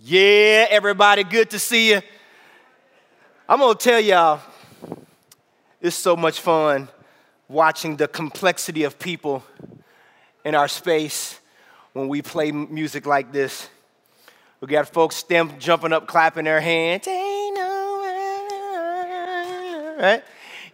Yeah, 0.00 0.68
everybody, 0.70 1.24
good 1.24 1.50
to 1.50 1.58
see 1.58 1.90
you. 1.90 2.00
I'm 3.48 3.58
gonna 3.58 3.74
tell 3.74 3.98
y'all, 3.98 4.40
it's 5.80 5.96
so 5.96 6.14
much 6.14 6.38
fun 6.38 6.86
watching 7.48 7.96
the 7.96 8.06
complexity 8.06 8.84
of 8.84 9.00
people 9.00 9.42
in 10.44 10.54
our 10.54 10.68
space 10.68 11.40
when 11.94 12.06
we 12.06 12.22
play 12.22 12.52
music 12.52 13.06
like 13.06 13.32
this. 13.32 13.68
We 14.60 14.68
got 14.68 14.88
folks 14.88 15.16
stem 15.16 15.58
jumping 15.58 15.92
up, 15.92 16.06
clapping 16.06 16.44
their 16.44 16.60
hands, 16.60 17.08
right? 17.08 17.56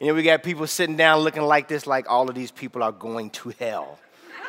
And 0.01 0.09
then 0.09 0.15
we 0.15 0.23
got 0.23 0.43
people 0.43 0.67
sitting 0.67 0.99
down 0.99 1.21
looking 1.21 1.45
like 1.45 1.67
this, 1.67 1.87
like 1.87 2.11
all 2.11 2.29
of 2.29 2.35
these 2.35 2.51
people 2.51 2.83
are 2.83 2.93
going 2.93 3.31
to 3.31 3.55
hell. 3.59 3.99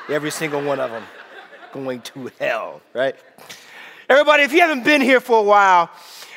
Every 0.10 0.32
single 0.32 0.62
one 0.62 0.82
of 0.82 0.92
them 0.92 1.04
going 1.72 2.02
to 2.02 2.30
hell, 2.40 2.82
right? 2.94 3.16
Everybody, 4.08 4.44
if 4.44 4.54
you 4.54 4.60
haven't 4.60 4.84
been 4.84 5.02
here 5.02 5.20
for 5.20 5.40
a 5.40 5.44
while, 5.44 5.90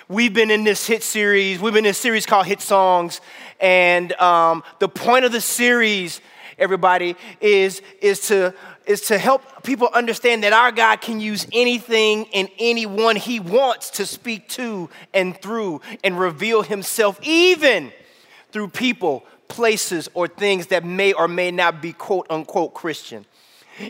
we've 0.09 0.32
been 0.32 0.50
in 0.50 0.64
this 0.64 0.86
hit 0.86 1.03
series. 1.03 1.61
We've 1.61 1.75
been 1.75 1.85
in 1.85 1.91
a 1.91 1.94
series 1.94 2.25
called 2.25 2.46
Hit 2.46 2.63
Songs. 2.63 3.21
And 3.61 4.14
um, 4.14 4.63
the 4.79 4.89
point 4.89 5.27
of 5.27 5.32
the 5.32 5.43
series, 5.43 6.22
everybody, 6.58 7.14
is, 7.43 7.82
is, 8.00 8.21
to, 8.29 8.54
is 8.86 9.03
to 9.03 9.18
help 9.18 9.64
people 9.64 9.91
understand 9.93 10.44
that 10.44 10.54
our 10.54 10.72
God 10.72 11.03
can 11.03 11.21
use 11.21 11.46
anything 11.53 12.29
and 12.32 12.49
anyone 12.58 13.17
He 13.17 13.39
wants 13.39 13.91
to 13.91 14.07
speak 14.07 14.49
to 14.50 14.89
and 15.13 15.39
through 15.39 15.82
and 16.03 16.19
reveal 16.19 16.63
Himself, 16.63 17.21
even 17.22 17.93
through 18.50 18.69
people, 18.69 19.27
places, 19.49 20.08
or 20.14 20.27
things 20.27 20.69
that 20.69 20.86
may 20.86 21.13
or 21.13 21.29
may 21.29 21.50
not 21.50 21.82
be 21.82 21.93
quote 21.93 22.29
unquote 22.30 22.72
Christian. 22.72 23.27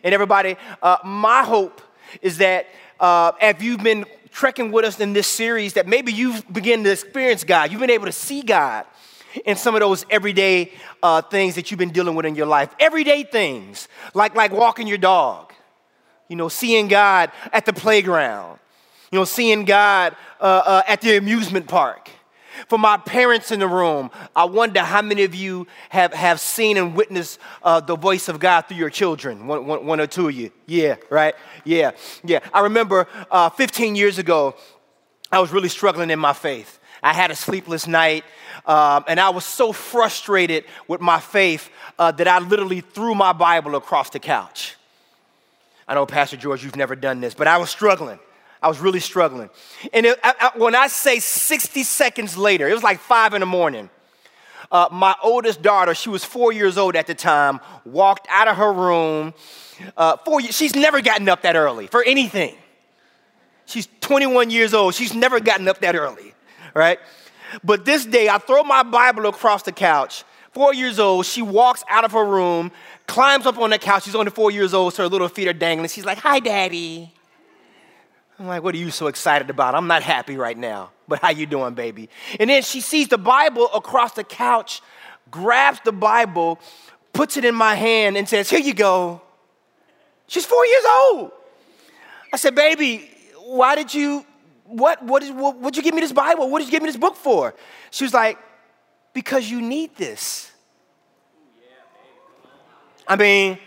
And 0.02 0.12
everybody, 0.12 0.56
uh, 0.82 0.96
my 1.04 1.44
hope 1.44 1.80
is 2.22 2.38
that 2.38 2.66
uh, 3.00 3.32
if 3.40 3.62
you've 3.62 3.82
been 3.82 4.04
trekking 4.30 4.70
with 4.70 4.84
us 4.84 5.00
in 5.00 5.12
this 5.12 5.26
series, 5.26 5.74
that 5.74 5.86
maybe 5.86 6.12
you've 6.12 6.44
begun 6.52 6.84
to 6.84 6.92
experience 6.92 7.44
God. 7.44 7.70
You've 7.70 7.80
been 7.80 7.90
able 7.90 8.06
to 8.06 8.12
see 8.12 8.42
God 8.42 8.86
in 9.44 9.56
some 9.56 9.74
of 9.74 9.80
those 9.80 10.04
everyday 10.10 10.72
uh, 11.02 11.22
things 11.22 11.54
that 11.54 11.70
you've 11.70 11.78
been 11.78 11.90
dealing 11.90 12.14
with 12.14 12.26
in 12.26 12.34
your 12.34 12.46
life. 12.46 12.74
Everyday 12.78 13.24
things, 13.24 13.88
like, 14.14 14.34
like 14.34 14.52
walking 14.52 14.86
your 14.86 14.98
dog, 14.98 15.52
you 16.28 16.36
know, 16.36 16.48
seeing 16.48 16.88
God 16.88 17.30
at 17.52 17.66
the 17.66 17.72
playground, 17.72 18.58
you 19.10 19.18
know, 19.18 19.24
seeing 19.24 19.64
God 19.64 20.16
uh, 20.40 20.44
uh, 20.44 20.82
at 20.86 21.00
the 21.00 21.16
amusement 21.16 21.66
park. 21.66 22.10
For 22.66 22.78
my 22.78 22.96
parents 22.96 23.50
in 23.50 23.60
the 23.60 23.68
room, 23.68 24.10
I 24.34 24.44
wonder 24.44 24.80
how 24.80 25.02
many 25.02 25.24
of 25.24 25.34
you 25.34 25.66
have, 25.90 26.12
have 26.12 26.40
seen 26.40 26.76
and 26.76 26.94
witnessed 26.94 27.38
uh, 27.62 27.80
the 27.80 27.96
voice 27.96 28.28
of 28.28 28.40
God 28.40 28.62
through 28.62 28.78
your 28.78 28.90
children. 28.90 29.46
One, 29.46 29.66
one, 29.66 29.86
one 29.86 30.00
or 30.00 30.06
two 30.06 30.28
of 30.28 30.34
you. 30.34 30.50
Yeah, 30.66 30.96
right? 31.10 31.34
Yeah, 31.64 31.92
yeah. 32.24 32.40
I 32.52 32.60
remember 32.60 33.06
uh, 33.30 33.50
15 33.50 33.96
years 33.96 34.18
ago, 34.18 34.56
I 35.30 35.40
was 35.40 35.52
really 35.52 35.68
struggling 35.68 36.10
in 36.10 36.18
my 36.18 36.32
faith. 36.32 36.80
I 37.02 37.12
had 37.12 37.30
a 37.30 37.36
sleepless 37.36 37.86
night, 37.86 38.24
um, 38.66 39.04
and 39.06 39.20
I 39.20 39.30
was 39.30 39.44
so 39.44 39.72
frustrated 39.72 40.64
with 40.88 41.00
my 41.00 41.20
faith 41.20 41.70
uh, 41.98 42.10
that 42.12 42.26
I 42.26 42.38
literally 42.40 42.80
threw 42.80 43.14
my 43.14 43.32
Bible 43.32 43.76
across 43.76 44.10
the 44.10 44.18
couch. 44.18 44.74
I 45.86 45.94
know, 45.94 46.06
Pastor 46.06 46.36
George, 46.36 46.64
you've 46.64 46.76
never 46.76 46.96
done 46.96 47.20
this, 47.20 47.34
but 47.34 47.46
I 47.46 47.56
was 47.56 47.70
struggling. 47.70 48.18
I 48.62 48.68
was 48.68 48.80
really 48.80 49.00
struggling. 49.00 49.50
And 49.92 50.06
it, 50.06 50.18
I, 50.22 50.34
I, 50.54 50.58
when 50.58 50.74
I 50.74 50.88
say 50.88 51.20
60 51.20 51.82
seconds 51.84 52.36
later, 52.36 52.68
it 52.68 52.74
was 52.74 52.82
like 52.82 52.98
five 52.98 53.34
in 53.34 53.40
the 53.40 53.46
morning. 53.46 53.88
Uh, 54.70 54.88
my 54.90 55.14
oldest 55.22 55.62
daughter, 55.62 55.94
she 55.94 56.10
was 56.10 56.24
four 56.24 56.52
years 56.52 56.76
old 56.76 56.96
at 56.96 57.06
the 57.06 57.14
time, 57.14 57.60
walked 57.84 58.26
out 58.30 58.48
of 58.48 58.56
her 58.56 58.72
room. 58.72 59.32
Uh, 59.96 60.16
four, 60.18 60.42
she's 60.42 60.74
never 60.74 61.00
gotten 61.00 61.28
up 61.28 61.42
that 61.42 61.56
early 61.56 61.86
for 61.86 62.02
anything. 62.02 62.54
She's 63.64 63.88
21 64.00 64.50
years 64.50 64.74
old. 64.74 64.94
She's 64.94 65.14
never 65.14 65.40
gotten 65.40 65.68
up 65.68 65.80
that 65.80 65.94
early, 65.94 66.34
right? 66.74 66.98
But 67.62 67.84
this 67.84 68.04
day, 68.04 68.28
I 68.28 68.38
throw 68.38 68.62
my 68.64 68.82
Bible 68.82 69.26
across 69.26 69.62
the 69.62 69.72
couch. 69.72 70.24
Four 70.52 70.74
years 70.74 70.98
old, 70.98 71.26
she 71.26 71.42
walks 71.42 71.84
out 71.88 72.04
of 72.04 72.12
her 72.12 72.24
room, 72.24 72.72
climbs 73.06 73.46
up 73.46 73.58
on 73.58 73.70
the 73.70 73.78
couch. 73.78 74.04
She's 74.04 74.14
only 74.14 74.30
four 74.30 74.50
years 74.50 74.74
old, 74.74 74.94
so 74.94 75.04
her 75.04 75.08
little 75.08 75.28
feet 75.28 75.48
are 75.48 75.52
dangling. 75.52 75.88
She's 75.88 76.04
like, 76.04 76.18
Hi, 76.18 76.40
Daddy. 76.40 77.12
I'm 78.38 78.46
like, 78.46 78.62
what 78.62 78.74
are 78.74 78.78
you 78.78 78.90
so 78.90 79.08
excited 79.08 79.50
about? 79.50 79.74
I'm 79.74 79.88
not 79.88 80.02
happy 80.02 80.36
right 80.36 80.56
now. 80.56 80.90
But 81.08 81.20
how 81.20 81.30
you 81.30 81.46
doing, 81.46 81.74
baby? 81.74 82.08
And 82.38 82.50
then 82.50 82.62
she 82.62 82.80
sees 82.80 83.08
the 83.08 83.18
Bible 83.18 83.68
across 83.74 84.12
the 84.12 84.24
couch, 84.24 84.80
grabs 85.30 85.80
the 85.84 85.92
Bible, 85.92 86.60
puts 87.12 87.36
it 87.36 87.44
in 87.44 87.54
my 87.54 87.74
hand, 87.74 88.16
and 88.16 88.28
says, 88.28 88.48
Here 88.48 88.60
you 88.60 88.74
go. 88.74 89.22
She's 90.28 90.44
four 90.44 90.64
years 90.66 90.84
old. 91.02 91.32
I 92.32 92.36
said, 92.36 92.54
baby, 92.54 93.10
why 93.38 93.74
did 93.74 93.92
you, 93.92 94.24
what, 94.64 95.02
what, 95.02 95.22
is, 95.22 95.32
what, 95.32 95.56
what'd 95.56 95.76
you 95.76 95.82
give 95.82 95.94
me 95.94 96.02
this 96.02 96.12
Bible? 96.12 96.50
What 96.50 96.58
did 96.58 96.66
you 96.66 96.70
give 96.70 96.82
me 96.82 96.88
this 96.88 96.98
book 96.98 97.16
for? 97.16 97.54
She 97.90 98.04
was 98.04 98.12
like, 98.12 98.38
because 99.14 99.50
you 99.50 99.62
need 99.62 99.96
this. 99.96 100.52
I 103.06 103.16
mean, 103.16 103.58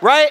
right? 0.00 0.30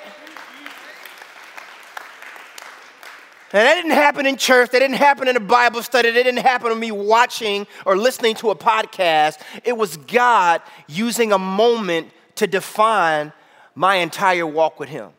And 3.53 3.67
that 3.67 3.75
didn't 3.75 3.91
happen 3.91 4.25
in 4.25 4.38
church. 4.38 4.72
That 4.72 4.79
didn't 4.79 4.97
happen 4.97 5.28
in 5.28 5.35
a 5.35 5.41
Bible 5.41 5.84
study. 5.84 6.09
That 6.12 6.23
didn't 6.23 6.39
happen 6.44 6.69
to 6.69 6.75
me 6.75 6.91
watching 6.91 7.67
or 7.85 7.97
listening 7.97 8.35
to 8.35 8.50
a 8.50 8.56
podcast. 8.56 9.39
It 9.66 9.78
was 9.78 9.97
God 9.97 10.62
using 10.88 11.34
a 11.34 11.38
moment 11.38 12.11
to 12.35 12.47
define 12.47 13.34
my 13.75 13.95
entire 13.95 14.47
walk 14.47 14.79
with 14.79 14.88
Him. 14.88 15.09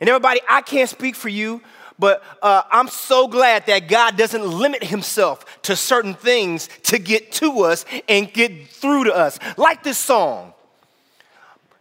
And 0.00 0.08
everybody, 0.08 0.40
I 0.48 0.60
can't 0.62 0.90
speak 0.90 1.14
for 1.14 1.28
you, 1.28 1.62
but 1.98 2.22
uh, 2.42 2.62
I'm 2.70 2.88
so 2.88 3.28
glad 3.28 3.66
that 3.66 3.88
God 3.88 4.16
doesn't 4.16 4.44
limit 4.44 4.82
Himself 4.82 5.62
to 5.62 5.76
certain 5.76 6.14
things 6.14 6.68
to 6.84 6.98
get 6.98 7.32
to 7.32 7.62
us 7.62 7.84
and 8.08 8.32
get 8.32 8.68
through 8.68 9.04
to 9.04 9.14
us. 9.14 9.38
Like 9.56 9.84
this 9.84 9.98
song, 9.98 10.52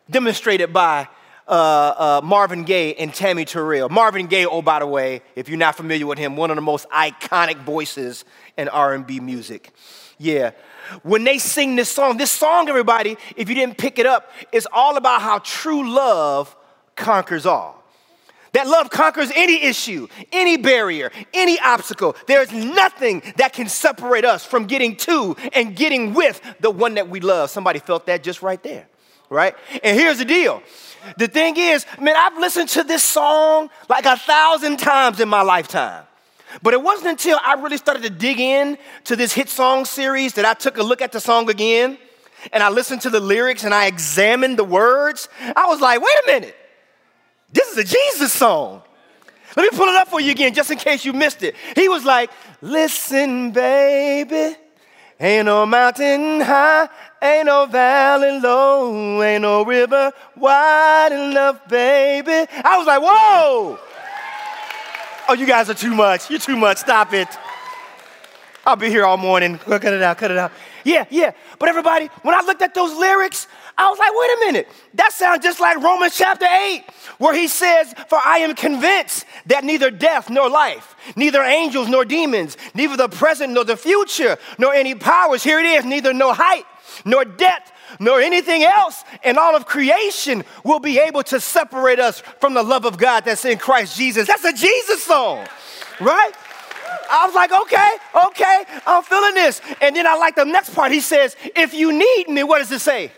demonstrated 0.10 0.72
by 0.72 1.08
uh, 1.48 1.52
uh, 1.52 2.22
Marvin 2.24 2.64
Gaye 2.64 2.94
and 2.96 3.14
Tammy 3.14 3.46
Terrell. 3.46 3.90
Marvin 3.90 4.28
Gaye, 4.28 4.46
oh 4.46 4.62
by 4.62 4.80
the 4.80 4.88
way, 4.88 5.22
if 5.36 5.50
you're 5.50 5.58
not 5.58 5.76
familiar 5.76 6.06
with 6.06 6.18
him, 6.18 6.36
one 6.36 6.50
of 6.50 6.56
the 6.56 6.62
most 6.62 6.90
iconic 6.90 7.58
voices 7.58 8.26
in 8.58 8.68
R&B 8.68 9.20
music. 9.20 9.72
Yeah. 10.18 10.52
When 11.04 11.24
they 11.24 11.38
sing 11.38 11.76
this 11.76 11.92
song, 11.92 12.18
this 12.18 12.32
song, 12.32 12.70
everybody, 12.70 13.18
if 13.36 13.50
you 13.50 13.56
didn't 13.56 13.78
pick 13.78 14.00
it 14.00 14.06
up, 14.06 14.32
is 14.52 14.68
all 14.72 14.98
about 14.98 15.22
how 15.22 15.40
true 15.40 15.90
love 15.90 16.56
conquers 16.96 17.46
all. 17.46 17.78
That 18.54 18.68
love 18.68 18.90
conquers 18.90 19.32
any 19.36 19.64
issue, 19.64 20.08
any 20.32 20.58
barrier, 20.58 21.12
any 21.34 21.60
obstacle. 21.60 22.16
There's 22.26 22.52
nothing 22.52 23.22
that 23.36 23.54
can 23.54 23.68
separate 23.68 24.26
us 24.26 24.46
from 24.46 24.66
getting 24.66 24.96
to 24.98 25.36
and 25.54 25.76
getting 25.76 26.14
with 26.14 26.42
the 26.60 26.72
one 26.72 26.96
that 26.96 27.10
we 27.10 27.20
love. 27.20 27.50
Somebody 27.52 27.80
felt 27.80 28.06
that 28.08 28.24
just 28.24 28.42
right 28.42 28.62
there, 28.64 28.88
right? 29.30 29.56
And 29.84 29.98
here's 30.00 30.18
the 30.18 30.26
deal 30.26 30.64
the 31.18 31.28
thing 31.28 31.56
is, 31.58 31.86
man, 32.00 32.16
I've 32.18 32.38
listened 32.38 32.70
to 32.70 32.84
this 32.84 33.04
song 33.04 33.70
like 33.90 34.06
a 34.06 34.18
thousand 34.18 34.78
times 34.78 35.20
in 35.20 35.30
my 35.30 35.42
lifetime. 35.42 36.06
But 36.62 36.74
it 36.74 36.82
wasn't 36.82 37.10
until 37.10 37.40
I 37.44 37.54
really 37.54 37.78
started 37.78 38.04
to 38.04 38.10
dig 38.10 38.40
in 38.40 38.78
to 39.06 39.16
this 39.16 39.34
hit 39.34 39.50
song 39.50 39.86
series 39.86 40.34
that 40.34 40.46
I 40.46 40.54
took 40.54 40.78
a 40.78 40.84
look 40.84 41.02
at 41.02 41.12
the 41.12 41.20
song 41.20 41.50
again 41.50 41.98
and 42.52 42.64
I 42.64 42.70
listened 42.70 43.02
to 43.02 43.10
the 43.10 43.20
lyrics 43.20 43.64
and 43.64 43.74
I 43.74 43.88
examined 43.88 44.58
the 44.58 44.64
words. 44.64 45.30
I 45.56 45.68
was 45.68 45.82
like, 45.82 46.02
wait 46.02 46.16
a 46.24 46.28
minute, 46.28 46.56
this 47.52 47.72
is 47.72 47.78
a 47.78 47.84
Jesus 47.84 48.34
song. 48.34 48.82
Let 49.56 49.72
me 49.72 49.78
pull 49.78 49.88
it 49.88 49.96
up 49.96 50.08
for 50.08 50.22
you 50.22 50.32
again 50.32 50.54
just 50.54 50.70
in 50.72 50.78
case 50.78 51.04
you 51.04 51.14
missed 51.14 51.44
it. 51.44 51.56
He 51.76 51.90
was 51.90 52.06
like, 52.06 52.30
listen, 52.62 53.52
baby. 53.52 54.56
Ain't 55.20 55.48
no 55.48 55.66
mountain 55.66 56.42
high, 56.42 56.88
ain't 57.20 57.48
no 57.48 57.66
valley 57.66 58.40
low, 58.40 59.24
ain't 59.24 59.42
no 59.42 59.66
river 59.66 60.12
wide 60.36 61.12
enough, 61.12 61.68
baby. 61.68 62.48
I 62.64 62.78
was 62.78 62.86
like, 62.86 63.02
whoa! 63.02 63.80
Oh, 65.30 65.34
you 65.34 65.48
guys 65.48 65.70
are 65.72 65.74
too 65.74 65.96
much. 65.96 66.30
You're 66.30 66.40
too 66.40 66.56
much. 66.56 66.78
Stop 66.78 67.14
it. 67.14 67.28
I'll 68.66 68.76
be 68.76 68.90
here 68.90 69.06
all 69.06 69.18
morning. 69.18 69.58
Cut 69.58 69.84
it 69.84 70.02
out, 70.04 70.18
cut 70.18 70.30
it 70.30 70.38
out. 70.38 70.52
Yeah, 70.88 71.06
yeah. 71.10 71.34
But 71.60 71.68
everybody, 71.68 72.08
when 72.22 72.34
I 72.34 72.40
looked 72.44 72.62
at 72.62 72.74
those 72.74 72.98
lyrics, 72.98 73.46
I 73.78 73.90
was 73.90 74.00
like, 74.00 74.12
wait 74.14 74.30
a 74.30 74.40
minute. 74.40 74.70
That 74.94 75.12
sounds 75.12 75.44
just 75.44 75.60
like 75.60 75.84
Romans 75.84 76.16
chapter 76.16 76.46
8, 76.46 76.86
where 77.18 77.36
he 77.36 77.50
says, 77.50 77.94
For 78.08 78.18
I 78.24 78.38
am 78.38 78.56
convinced 78.56 79.26
that 79.48 79.66
neither 79.66 79.92
death 79.92 80.30
nor 80.30 80.50
life, 80.50 80.96
neither 81.18 81.42
angels 81.42 81.90
nor 81.90 82.06
demons, 82.06 82.56
neither 82.74 82.96
the 82.96 83.10
present 83.10 83.52
nor 83.52 83.66
the 83.66 83.76
future, 83.76 84.38
nor 84.58 84.74
any 84.74 84.96
powers, 84.96 85.44
here 85.44 85.60
it 85.60 85.66
is, 85.66 85.84
neither 85.84 86.14
no 86.14 86.32
height 86.32 86.64
nor 87.04 87.26
depth 87.26 87.74
nor 88.00 88.22
anything 88.22 88.64
else 88.64 89.04
in 89.26 89.38
all 89.38 89.58
of 89.58 89.66
creation 89.66 90.46
will 90.64 90.80
be 90.80 91.00
able 91.00 91.24
to 91.24 91.40
separate 91.42 92.00
us 92.00 92.22
from 92.40 92.54
the 92.54 92.64
love 92.64 92.86
of 92.86 92.98
God 92.98 93.26
that's 93.26 93.44
in 93.44 93.58
Christ 93.58 93.98
Jesus. 93.98 94.26
That's 94.26 94.46
a 94.46 94.54
Jesus 94.54 95.04
song, 95.04 95.46
right? 96.00 96.32
I 97.10 97.26
was 97.26 97.36
like, 97.36 97.52
okay, 97.52 97.90
okay, 98.28 98.64
I'm 98.86 99.04
feeling 99.04 99.34
this. 99.34 99.62
And 99.82 99.96
then 99.96 100.06
I 100.06 100.16
like 100.16 100.36
the 100.36 100.46
next 100.46 100.74
part. 100.74 100.92
He 100.92 101.00
says, 101.00 101.36
if 101.56 101.74
you 101.74 101.92
need 101.92 102.30
me, 102.30 102.44
what 102.44 102.60
does 102.60 102.72
it 102.72 102.80
say? 102.80 103.12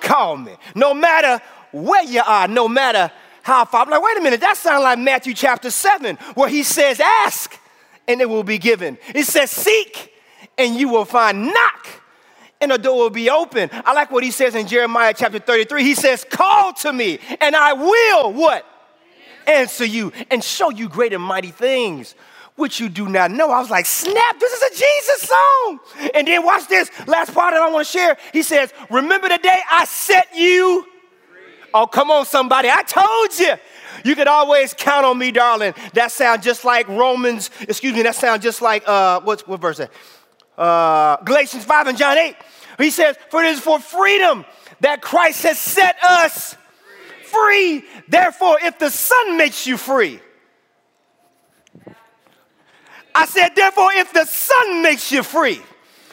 Call 0.00 0.36
me. 0.36 0.56
No 0.74 0.94
matter 0.94 1.42
where 1.72 2.04
you 2.04 2.22
are, 2.26 2.48
no 2.48 2.68
matter 2.68 3.10
how 3.42 3.64
far. 3.64 3.82
I'm 3.82 3.90
like, 3.90 4.02
wait 4.02 4.18
a 4.18 4.20
minute, 4.20 4.40
that 4.40 4.56
sounds 4.56 4.82
like 4.82 4.98
Matthew 4.98 5.34
chapter 5.34 5.70
7, 5.70 6.16
where 6.34 6.48
he 6.48 6.62
says, 6.62 7.00
ask 7.00 7.58
and 8.08 8.20
it 8.20 8.28
will 8.28 8.44
be 8.44 8.58
given. 8.58 8.98
It 9.14 9.24
says, 9.24 9.50
Seek, 9.50 10.12
and 10.58 10.74
you 10.74 10.88
will 10.88 11.04
find. 11.04 11.46
Knock, 11.46 11.88
and 12.60 12.70
the 12.70 12.78
door 12.78 12.98
will 12.98 13.10
be 13.10 13.30
open. 13.30 13.70
I 13.72 13.92
like 13.92 14.10
what 14.10 14.24
he 14.24 14.30
says 14.30 14.54
in 14.54 14.66
Jeremiah 14.66 15.14
chapter 15.16 15.38
33. 15.38 15.82
He 15.82 15.94
says, 15.94 16.24
Call 16.28 16.72
to 16.74 16.92
me, 16.92 17.18
and 17.40 17.56
I 17.56 17.72
will 17.72 18.32
what? 18.32 18.66
Answer 19.46 19.84
you 19.84 20.12
and 20.30 20.42
show 20.42 20.70
you 20.70 20.88
great 20.88 21.12
and 21.12 21.22
mighty 21.22 21.50
things 21.50 22.14
which 22.56 22.80
you 22.80 22.88
do 22.88 23.08
not 23.08 23.30
know. 23.30 23.50
I 23.50 23.60
was 23.60 23.70
like, 23.70 23.86
snap, 23.86 24.38
this 24.38 24.52
is 24.52 24.62
a 24.62 24.84
Jesus 24.84 25.28
song. 25.28 25.80
And 26.14 26.26
then 26.26 26.44
watch 26.44 26.68
this 26.68 26.90
last 27.06 27.32
part 27.34 27.54
that 27.54 27.62
I 27.62 27.70
want 27.70 27.86
to 27.86 27.92
share. 27.92 28.16
He 28.32 28.42
says, 28.42 28.72
Remember 28.90 29.28
the 29.28 29.38
day 29.38 29.58
I 29.70 29.84
set 29.84 30.28
you. 30.36 30.86
Oh, 31.74 31.86
come 31.86 32.10
on, 32.10 32.26
somebody. 32.26 32.68
I 32.70 32.82
told 32.82 33.38
you. 33.38 33.54
You 34.04 34.16
could 34.16 34.26
always 34.26 34.74
count 34.74 35.06
on 35.06 35.18
me, 35.18 35.30
darling. 35.30 35.74
That 35.94 36.10
sounds 36.10 36.44
just 36.44 36.64
like 36.64 36.88
Romans, 36.88 37.50
excuse 37.60 37.94
me, 37.94 38.02
that 38.02 38.16
sounds 38.16 38.42
just 38.42 38.60
like, 38.60 38.82
uh, 38.86 39.20
what's, 39.20 39.46
what 39.46 39.60
verse 39.60 39.78
that? 39.78 39.90
Uh, 40.58 41.16
Galatians 41.24 41.64
5 41.64 41.86
and 41.88 41.98
John 41.98 42.18
8. 42.18 42.36
He 42.78 42.90
says, 42.90 43.16
For 43.30 43.42
it 43.42 43.50
is 43.50 43.60
for 43.60 43.78
freedom 43.78 44.44
that 44.80 45.02
Christ 45.02 45.44
has 45.44 45.58
set 45.58 45.96
us 46.02 46.56
free. 47.24 47.84
Therefore, 48.08 48.58
if 48.62 48.78
the 48.78 48.90
Son 48.90 49.36
makes 49.36 49.66
you 49.66 49.76
free, 49.76 50.20
I 53.14 53.26
said, 53.26 53.50
therefore, 53.54 53.92
if 53.92 54.12
the 54.12 54.24
Son 54.24 54.82
makes 54.82 55.12
you 55.12 55.22
free, 55.22 55.60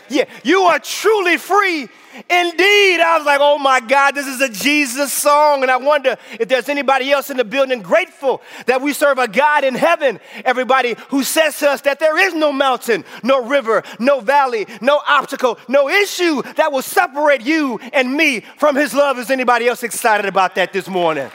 yeah, 0.10 0.26
you 0.44 0.62
are 0.62 0.80
truly 0.80 1.38
free 1.38 1.88
indeed. 2.30 3.00
I 3.00 3.18
was 3.18 3.26
like, 3.26 3.40
oh 3.42 3.60
my 3.60 3.80
God, 3.80 4.16
this 4.16 4.28
is 4.28 4.42
a 4.42 4.50
Jesus 4.50 5.14
song. 5.14 5.62
And 5.62 5.72
I 5.72 5.78
wonder 5.78 6.18
if 6.40 6.50
there's 6.50 6.68
anybody 6.68 7.12
else 7.12 7.30
in 7.30 7.38
the 7.38 7.44
building 7.44 7.82
grateful 7.82 8.42
that 8.66 8.82
we 8.82 8.92
serve 8.94 9.20
a 9.20 9.28
God 9.28 9.64
in 9.64 9.76
heaven. 9.76 10.20
Everybody 10.44 10.96
who 11.10 11.24
says 11.24 11.60
to 11.60 11.70
us 11.70 11.82
that 11.82 12.00
there 12.00 12.18
is 12.18 12.34
no 12.34 12.52
mountain, 12.52 13.06
no 13.24 13.46
river, 13.46 13.84
no 14.00 14.20
valley, 14.20 14.66
no 14.82 15.00
obstacle, 15.08 15.60
no 15.68 15.88
issue 15.88 16.42
that 16.56 16.72
will 16.72 16.82
separate 16.82 17.42
you 17.42 17.80
and 17.94 18.12
me 18.12 18.42
from 18.58 18.76
his 18.76 18.94
love. 18.94 19.20
Is 19.20 19.30
anybody 19.30 19.68
else 19.68 19.84
excited 19.84 20.26
about 20.26 20.56
that 20.56 20.74
this 20.74 20.88
morning? 20.88 21.30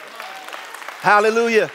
Hallelujah. 1.00 1.70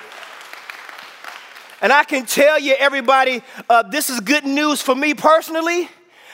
And 1.81 1.93
I 1.93 2.03
can 2.03 2.25
tell 2.25 2.59
you, 2.59 2.75
everybody, 2.77 3.41
uh, 3.69 3.83
this 3.83 4.09
is 4.09 4.19
good 4.19 4.45
news 4.45 4.81
for 4.81 4.95
me 4.95 5.13
personally. 5.13 5.89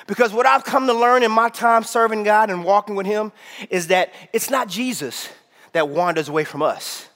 Because 0.07 0.33
what 0.33 0.45
I've 0.45 0.63
come 0.63 0.88
to 0.88 0.94
learn 0.94 1.24
in 1.24 1.31
my 1.31 1.50
time 1.50 1.83
serving 1.83 2.24
God 2.24 2.50
and 2.50 2.63
walking 2.63 2.95
with 2.95 3.06
Him 3.06 3.31
is 3.69 3.88
that 3.88 4.13
it's 4.33 4.50
not 4.50 4.68
Jesus 4.68 5.30
that 5.71 5.89
wanders 5.89 6.30
away 6.30 6.44
from 6.44 6.62
us, 6.62 7.09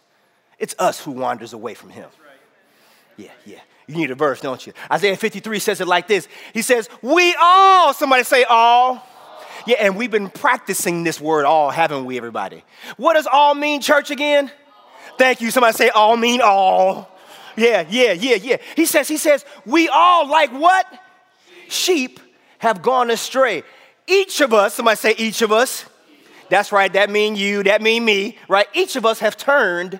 it's 0.57 0.75
us 0.79 1.01
who 1.03 1.11
wanders 1.11 1.53
away 1.53 1.73
from 1.73 1.91
Him. 1.91 2.09
Yeah, 3.15 3.31
yeah. 3.45 3.59
You 3.87 3.95
need 3.95 4.11
a 4.11 4.15
verse, 4.15 4.39
don't 4.39 4.65
you? 4.67 4.73
Isaiah 4.91 5.17
53 5.17 5.59
says 5.59 5.81
it 5.81 5.87
like 5.87 6.07
this 6.07 6.27
He 6.53 6.61
says, 6.61 6.89
We 7.01 7.35
all, 7.41 7.93
somebody 7.93 8.23
say 8.23 8.43
all. 8.43 9.05
Yeah, 9.65 9.77
and 9.79 9.97
we've 9.97 10.11
been 10.11 10.29
practicing 10.29 11.03
this 11.03 11.19
word 11.19 11.45
all, 11.45 11.69
haven't 11.69 12.05
we, 12.05 12.17
everybody? 12.17 12.63
What 12.97 13.15
does 13.15 13.27
all 13.27 13.53
mean, 13.53 13.81
church, 13.81 14.09
again? 14.09 14.49
Thank 15.17 15.41
you. 15.41 15.51
Somebody 15.51 15.75
say 15.75 15.89
all 15.89 16.15
mean 16.15 16.39
all. 16.41 17.09
Yeah, 17.59 17.85
yeah, 17.89 18.13
yeah, 18.13 18.35
yeah. 18.35 18.57
He 18.75 18.85
says, 18.85 19.07
he 19.07 19.17
says, 19.17 19.43
we 19.65 19.89
all 19.89 20.27
like 20.27 20.51
what? 20.51 20.85
Sheep 21.67 22.19
have 22.59 22.81
gone 22.81 23.11
astray. 23.11 23.63
Each 24.07 24.39
of 24.39 24.53
us, 24.53 24.75
somebody 24.75 24.95
say 24.95 25.13
each 25.17 25.41
of 25.41 25.51
us. 25.51 25.85
That's 26.49 26.71
right, 26.71 26.91
that 26.93 27.09
mean 27.09 27.35
you, 27.35 27.63
that 27.63 27.81
mean 27.81 28.05
me, 28.05 28.37
right? 28.47 28.67
Each 28.73 28.95
of 28.95 29.05
us 29.05 29.19
have 29.19 29.37
turned 29.37 29.99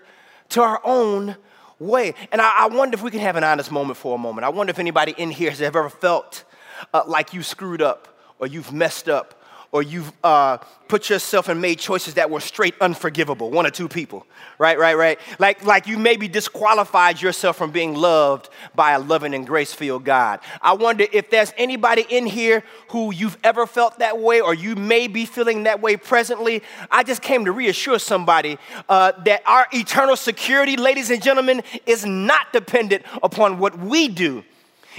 to 0.50 0.62
our 0.62 0.82
own 0.84 1.36
way. 1.80 2.16
And 2.32 2.42
I, 2.42 2.66
I 2.66 2.68
wonder 2.68 2.96
if 2.96 3.04
we 3.04 3.12
can 3.12 3.20
have 3.20 3.36
an 3.36 3.44
honest 3.44 3.72
moment 3.72 3.98
for 3.98 4.16
a 4.16 4.18
moment. 4.18 4.46
I 4.46 4.50
wonder 4.50 4.72
if 4.72 4.80
anybody 4.80 5.14
in 5.18 5.30
here 5.30 5.50
has 5.50 5.62
ever 5.62 5.90
felt 5.90 6.46
uh, 6.94 7.04
like 7.06 7.34
you 7.34 7.44
screwed 7.44 7.82
up 7.82 8.08
or 8.40 8.48
you've 8.48 8.72
messed 8.72 9.10
up 9.10 9.39
or 9.72 9.84
you've 9.84 10.12
uh, 10.24 10.58
put 10.88 11.10
yourself 11.10 11.48
and 11.48 11.62
made 11.62 11.78
choices 11.78 12.16
that 12.16 12.30
were 12.30 12.40
straight 12.40 12.74
unforgivable. 12.82 13.52
One 13.52 13.68
or 13.68 13.70
two 13.70 13.88
people, 13.88 14.26
right, 14.58 14.78
right, 14.80 14.98
right. 14.98 15.20
Like, 15.38 15.64
like 15.64 15.86
you 15.86 16.00
maybe 16.00 16.28
disqualified 16.28 17.22
yourself 17.22 17.58
from 17.58 17.72
being 17.72 17.94
loved 17.94 18.50
by 18.74 18.92
a 18.94 19.00
loving 19.00 19.36
and 19.36 19.46
grace 19.46 19.72
filled 19.72 20.06
God. 20.06 20.40
I 20.62 20.74
wonder 20.74 21.06
if 21.12 21.30
there's 21.30 21.54
anybody 21.58 22.06
in 22.10 22.26
here 22.26 22.64
who 22.90 23.14
you've 23.14 23.38
ever 23.44 23.68
felt 23.68 24.00
that 24.00 24.20
way, 24.20 24.42
or 24.42 24.56
you 24.56 24.76
may 24.76 25.08
be 25.08 25.26
feeling 25.26 25.64
that 25.64 25.82
way 25.82 25.98
presently. 25.98 26.64
I 26.90 27.04
just 27.04 27.22
came 27.22 27.46
to 27.46 27.52
reassure 27.52 28.00
somebody 28.00 28.58
uh, 28.88 29.12
that 29.26 29.44
our 29.46 29.68
eternal 29.72 30.16
security, 30.16 30.78
ladies 30.78 31.12
and 31.12 31.22
gentlemen, 31.22 31.62
is 31.86 32.06
not 32.06 32.52
dependent 32.54 33.06
upon 33.22 33.60
what 33.60 33.78
we 33.78 34.08
do. 34.08 34.44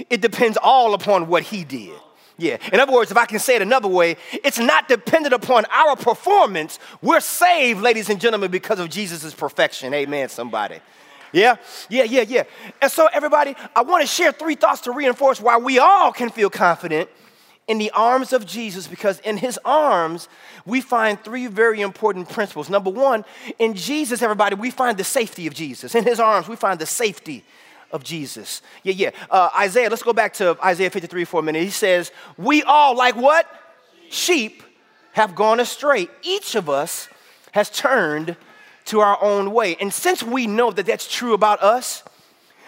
It 0.09 0.21
depends 0.21 0.57
all 0.61 0.93
upon 0.93 1.27
what 1.27 1.43
He 1.43 1.65
did. 1.65 1.93
Yeah. 2.37 2.57
In 2.71 2.79
other 2.79 2.93
words, 2.93 3.11
if 3.11 3.17
I 3.17 3.25
can 3.25 3.39
say 3.39 3.55
it 3.55 3.61
another 3.61 3.87
way, 3.87 4.17
it's 4.31 4.57
not 4.57 4.87
dependent 4.87 5.33
upon 5.33 5.65
our 5.65 5.95
performance. 5.95 6.79
We're 7.01 7.19
saved, 7.19 7.81
ladies 7.81 8.09
and 8.09 8.19
gentlemen, 8.19 8.51
because 8.51 8.79
of 8.79 8.89
Jesus' 8.89 9.33
perfection. 9.33 9.93
Amen, 9.93 10.29
somebody. 10.29 10.79
Yeah, 11.33 11.55
yeah, 11.89 12.03
yeah, 12.03 12.23
yeah. 12.27 12.43
And 12.81 12.91
so, 12.91 13.07
everybody, 13.13 13.55
I 13.75 13.83
want 13.83 14.01
to 14.01 14.07
share 14.07 14.31
three 14.31 14.55
thoughts 14.55 14.81
to 14.81 14.91
reinforce 14.91 15.39
why 15.39 15.57
we 15.57 15.79
all 15.79 16.11
can 16.11 16.29
feel 16.29 16.49
confident 16.49 17.09
in 17.67 17.77
the 17.77 17.91
arms 17.91 18.33
of 18.33 18.45
Jesus, 18.45 18.87
because 18.87 19.19
in 19.19 19.37
his 19.37 19.57
arms, 19.63 20.27
we 20.65 20.81
find 20.81 21.23
three 21.23 21.47
very 21.47 21.79
important 21.79 22.27
principles. 22.27 22.69
Number 22.69 22.89
one, 22.89 23.23
in 23.59 23.75
Jesus, 23.75 24.21
everybody, 24.21 24.55
we 24.55 24.71
find 24.71 24.97
the 24.97 25.05
safety 25.05 25.47
of 25.47 25.53
Jesus. 25.53 25.95
In 25.95 26.03
his 26.03 26.19
arms, 26.19 26.49
we 26.49 26.57
find 26.57 26.79
the 26.79 26.85
safety 26.85 27.45
of 27.91 28.03
Jesus. 28.03 28.61
Yeah, 28.83 28.93
yeah. 28.93 29.11
Uh, 29.29 29.49
Isaiah, 29.57 29.89
let's 29.89 30.03
go 30.03 30.13
back 30.13 30.33
to 30.35 30.57
Isaiah 30.63 30.89
53 30.89 31.25
for 31.25 31.39
a 31.39 31.43
minute. 31.43 31.63
He 31.63 31.69
says, 31.69 32.11
We 32.37 32.63
all, 32.63 32.95
like 32.95 33.15
what? 33.15 33.47
Sheep 34.09 34.63
have 35.13 35.35
gone 35.35 35.59
astray. 35.59 36.07
Each 36.21 36.55
of 36.55 36.69
us 36.69 37.09
has 37.51 37.69
turned 37.69 38.35
to 38.85 38.99
our 38.99 39.21
own 39.21 39.51
way. 39.51 39.75
And 39.79 39.93
since 39.93 40.23
we 40.23 40.47
know 40.47 40.71
that 40.71 40.85
that's 40.85 41.11
true 41.11 41.33
about 41.33 41.61
us, 41.61 42.03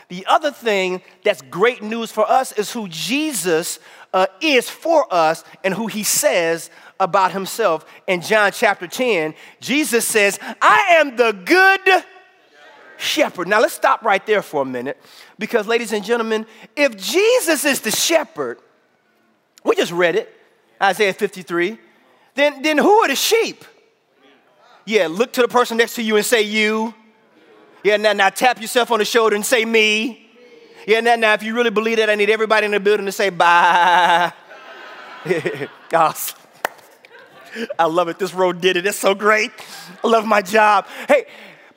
the 0.10 0.26
other 0.28 0.52
thing 0.52 1.02
that's 1.24 1.42
great 1.42 1.82
news 1.82 2.12
for 2.12 2.30
us 2.30 2.52
is 2.52 2.72
who 2.72 2.88
Jesus 2.88 3.80
uh, 4.14 4.28
is 4.42 4.70
for 4.70 5.12
us 5.12 5.44
and 5.64 5.74
who 5.74 5.88
he 5.88 6.04
says 6.04 6.70
about 7.00 7.32
himself. 7.32 7.86
In 8.08 8.22
John 8.22 8.52
chapter 8.52 8.88
10, 8.88 9.34
Jesus 9.60 10.08
says, 10.08 10.40
I 10.62 10.98
am 11.00 11.16
the 11.16 11.32
good 11.32 12.04
shepherd. 13.04 13.48
Now 13.48 13.62
let's 13.62 13.74
stop 13.74 14.04
right 14.04 14.26
there 14.26 14.42
for 14.42 14.62
a 14.62 14.66
minute 14.66 14.98
because, 15.38 15.68
ladies 15.68 15.92
and 15.92 16.04
gentlemen, 16.04 16.46
if 16.76 16.98
Jesus 16.98 17.66
is 17.66 17.82
the 17.82 17.92
shepherd, 17.92 18.60
we 19.64 19.76
just 19.76 19.92
read 19.92 20.16
it, 20.16 20.34
Isaiah 20.82 21.14
53, 21.14 21.78
then, 22.36 22.62
then 22.62 22.78
who 22.78 22.92
are 23.00 23.08
the 23.08 23.16
sheep? 23.16 23.64
Yeah, 24.86 25.08
look 25.10 25.34
to 25.34 25.42
the 25.42 25.48
person 25.48 25.78
next 25.78 25.96
to 25.96 26.02
you 26.02 26.16
and 26.18 26.26
say, 26.26 26.42
You. 26.42 26.94
Yeah, 27.84 27.98
now, 27.98 28.14
now 28.14 28.30
tap 28.30 28.62
yourself 28.62 28.92
on 28.92 29.00
the 29.00 29.06
shoulder 29.06 29.36
and 29.36 29.46
say, 29.46 29.66
Me. 29.66 30.30
Yeah, 30.88 31.00
now, 31.00 31.16
now 31.16 31.34
if 31.34 31.44
you 31.44 31.56
really 31.56 31.70
believe 31.70 31.98
that, 31.98 32.10
I 32.10 32.16
need 32.16 32.30
everybody 32.30 32.66
in 32.66 32.72
the 32.72 32.80
building 32.80 33.06
to 33.06 33.12
say, 33.12 33.30
Bye. 33.30 34.34
awesome. 35.94 36.40
I 37.78 37.86
love 37.86 38.08
it. 38.10 38.20
This 38.20 38.34
road 38.34 38.62
did 38.62 38.78
it. 38.78 38.86
It's 38.86 38.98
so 38.98 39.14
great. 39.14 39.52
I 40.04 40.08
love 40.08 40.26
my 40.26 40.42
job. 40.42 40.88
Hey, 41.08 41.28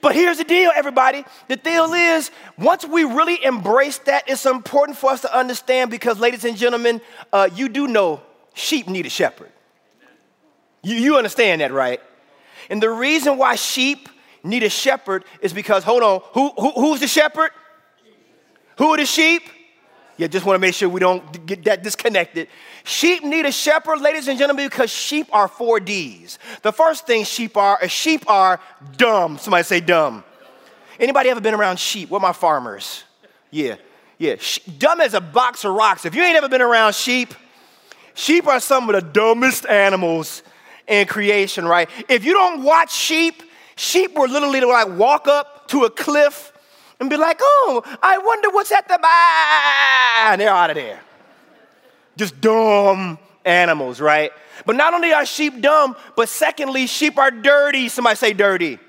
but 0.06 0.14
here's 0.14 0.38
the 0.38 0.44
deal, 0.44 0.70
everybody. 0.72 1.24
The 1.48 1.56
deal 1.56 1.92
is, 1.92 2.30
once 2.56 2.84
we 2.84 3.02
really 3.02 3.44
embrace 3.44 3.98
that, 3.98 4.22
it's 4.28 4.46
important 4.46 4.96
for 4.96 5.10
us 5.10 5.22
to 5.22 5.36
understand 5.36 5.90
because, 5.90 6.20
ladies 6.20 6.44
and 6.44 6.56
gentlemen, 6.56 7.00
uh, 7.32 7.48
you 7.52 7.68
do 7.68 7.88
know 7.88 8.20
sheep 8.54 8.86
need 8.86 9.04
a 9.06 9.10
shepherd. 9.10 9.50
You, 10.84 10.94
you 10.94 11.16
understand 11.16 11.60
that, 11.60 11.72
right? 11.72 12.00
And 12.70 12.80
the 12.80 12.88
reason 12.88 13.36
why 13.36 13.56
sheep 13.56 14.08
need 14.44 14.62
a 14.62 14.70
shepherd 14.70 15.24
is 15.40 15.52
because, 15.52 15.82
hold 15.82 16.04
on, 16.04 16.20
who, 16.34 16.50
who 16.50 16.70
who's 16.70 17.00
the 17.00 17.08
shepherd? 17.08 17.50
Who 18.78 18.86
are 18.92 18.98
the 18.98 19.06
sheep? 19.06 19.42
Yeah, 20.16 20.28
just 20.28 20.46
want 20.46 20.54
to 20.54 20.58
make 20.58 20.74
sure 20.74 20.88
we 20.88 21.00
don't 21.00 21.46
get 21.46 21.64
that 21.64 21.82
disconnected. 21.82 22.48
Sheep 22.84 23.22
need 23.22 23.44
a 23.44 23.52
shepherd, 23.52 24.00
ladies 24.00 24.28
and 24.28 24.38
gentlemen, 24.38 24.66
because 24.66 24.90
sheep 24.90 25.28
are 25.30 25.46
four 25.46 25.78
D's. 25.78 26.38
The 26.62 26.72
first 26.72 27.06
thing 27.06 27.24
sheep 27.24 27.56
are 27.56 27.78
is 27.82 27.92
sheep 27.92 28.28
are 28.28 28.58
dumb. 28.96 29.36
Somebody 29.36 29.64
say 29.64 29.80
dumb. 29.80 30.24
Anybody 30.98 31.28
ever 31.28 31.40
been 31.40 31.54
around 31.54 31.78
sheep? 31.78 32.08
What 32.08 32.22
my 32.22 32.32
farmers? 32.32 33.04
Yeah, 33.50 33.76
yeah. 34.16 34.36
dumb 34.78 35.02
as 35.02 35.12
a 35.12 35.20
box 35.20 35.64
of 35.64 35.74
rocks. 35.74 36.06
If 36.06 36.14
you 36.14 36.22
ain't 36.22 36.36
ever 36.36 36.48
been 36.48 36.62
around 36.62 36.94
sheep, 36.94 37.34
sheep 38.14 38.46
are 38.46 38.60
some 38.60 38.88
of 38.88 38.94
the 38.94 39.02
dumbest 39.02 39.66
animals 39.66 40.42
in 40.86 41.06
creation, 41.06 41.66
right? 41.66 41.90
If 42.08 42.24
you 42.24 42.32
don't 42.32 42.62
watch 42.62 42.94
sheep, 42.94 43.42
sheep 43.76 44.14
will 44.14 44.30
literally 44.30 44.60
like 44.62 44.88
walk 44.88 45.28
up 45.28 45.68
to 45.68 45.84
a 45.84 45.90
cliff 45.90 46.52
and 47.00 47.10
be 47.10 47.16
like, 47.16 47.38
oh, 47.40 47.82
I 48.02 48.18
wonder 48.18 48.50
what's 48.50 48.72
at 48.72 48.88
the 48.88 48.98
back. 48.98 50.32
And 50.32 50.40
they're 50.40 50.50
out 50.50 50.70
of 50.70 50.76
there. 50.76 51.00
Just 52.16 52.40
dumb 52.40 53.18
animals, 53.44 54.00
right? 54.00 54.32
But 54.64 54.76
not 54.76 54.94
only 54.94 55.12
are 55.12 55.26
sheep 55.26 55.60
dumb, 55.60 55.96
but 56.16 56.28
secondly, 56.28 56.86
sheep 56.86 57.18
are 57.18 57.30
dirty. 57.30 57.88
Somebody 57.88 58.16
say 58.16 58.32
dirty. 58.32 58.76
dirty. 58.76 58.82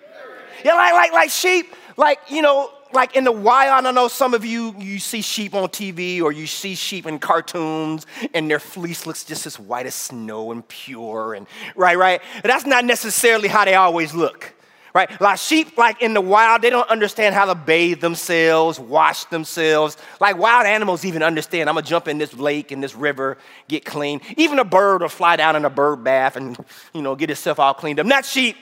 Yeah, 0.64 0.76
like, 0.76 0.94
like, 0.94 1.14
like 1.14 1.30
sheep, 1.30 1.76
like, 1.98 2.20
you 2.30 2.42
know, 2.42 2.72
like 2.94 3.16
in 3.16 3.26
the 3.26 3.32
wild, 3.32 3.74
I 3.74 3.82
don't 3.82 3.96
know 3.96 4.08
some 4.08 4.34
of 4.34 4.46
you, 4.46 4.74
you 4.80 5.00
see 5.00 5.22
sheep 5.22 5.54
on 5.54 5.68
TV 5.70 6.22
or 6.22 6.32
you 6.32 6.48
see 6.48 6.76
sheep 6.76 7.06
in 7.06 7.20
cartoons 7.20 8.06
and 8.34 8.50
their 8.50 8.60
fleece 8.60 9.06
looks 9.06 9.24
just 9.26 9.46
as 9.46 9.60
white 9.60 9.86
as 9.86 9.96
snow 9.96 10.52
and 10.52 10.66
pure 10.68 11.34
and 11.34 11.48
right, 11.76 11.98
right? 11.98 12.22
But 12.42 12.48
that's 12.48 12.66
not 12.66 12.86
necessarily 12.86 13.50
how 13.50 13.66
they 13.66 13.76
always 13.76 14.14
look. 14.14 14.54
Right? 14.98 15.22
Like 15.22 15.38
sheep, 15.38 15.78
like 15.78 16.02
in 16.02 16.16
the 16.16 16.22
wild, 16.22 16.64
they 16.64 16.72
don't 16.72 16.90
understand 16.90 17.36
how 17.36 17.46
to 17.46 17.54
bathe 17.54 18.02
themselves, 18.02 18.80
wash 18.80 19.26
themselves. 19.26 19.96
Like 20.20 20.40
wild 20.40 20.66
animals 20.66 21.06
even 21.06 21.22
understand. 21.22 21.70
I'm 21.70 21.76
gonna 21.76 21.86
jump 21.86 22.08
in 22.08 22.18
this 22.18 22.34
lake, 22.34 22.72
and 22.72 22.82
this 22.82 22.96
river, 22.96 23.38
get 23.68 23.86
clean. 23.86 24.22
Even 24.38 24.58
a 24.58 24.64
bird 24.64 25.04
will 25.04 25.10
fly 25.10 25.36
down 25.36 25.56
in 25.56 25.66
a 25.66 25.70
bird 25.70 26.04
bath 26.04 26.36
and 26.36 26.58
you 26.96 27.04
know 27.04 27.16
get 27.16 27.30
itself 27.30 27.60
all 27.60 27.76
cleaned 27.76 28.00
up. 28.00 28.08
Not 28.08 28.26
sheep 28.26 28.58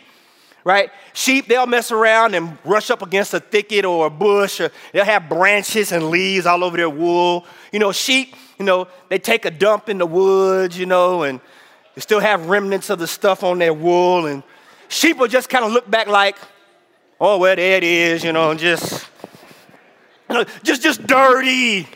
right? 0.65 0.89
Sheep, 1.13 1.47
they'll 1.47 1.67
mess 1.67 1.91
around 1.91 2.33
and 2.33 2.57
rush 2.65 2.89
up 2.89 3.01
against 3.01 3.33
a 3.35 3.39
thicket 3.39 3.85
or 3.85 4.07
a 4.07 4.09
bush, 4.09 4.59
or 4.59 4.71
they'll 4.91 5.05
have 5.05 5.29
branches 5.29 5.91
and 5.91 6.09
leaves 6.09 6.45
all 6.47 6.63
over 6.63 6.75
their 6.75 6.89
wool. 6.89 7.45
You 7.71 7.79
know, 7.79 7.91
sheep, 7.91 8.35
you 8.57 8.65
know, 8.65 8.87
they 9.07 9.19
take 9.19 9.45
a 9.45 9.51
dump 9.51 9.87
in 9.89 9.99
the 9.99 10.07
woods, 10.07 10.75
you 10.77 10.87
know, 10.87 11.21
and 11.21 11.39
they 11.93 12.01
still 12.01 12.19
have 12.19 12.47
remnants 12.47 12.89
of 12.89 12.97
the 12.97 13.07
stuff 13.07 13.43
on 13.43 13.59
their 13.59 13.75
wool. 13.75 14.25
And 14.25 14.41
sheep 14.87 15.17
will 15.17 15.27
just 15.27 15.49
kind 15.49 15.65
of 15.65 15.71
look 15.71 15.89
back 15.89 16.07
like, 16.07 16.37
oh, 17.19 17.37
well, 17.37 17.55
there 17.55 17.77
it 17.77 17.83
is, 17.83 18.23
you 18.23 18.31
know, 18.31 18.53
just, 18.53 19.07
you 20.29 20.35
know, 20.35 20.45
just, 20.63 20.81
just 20.81 21.05
dirty 21.05 21.87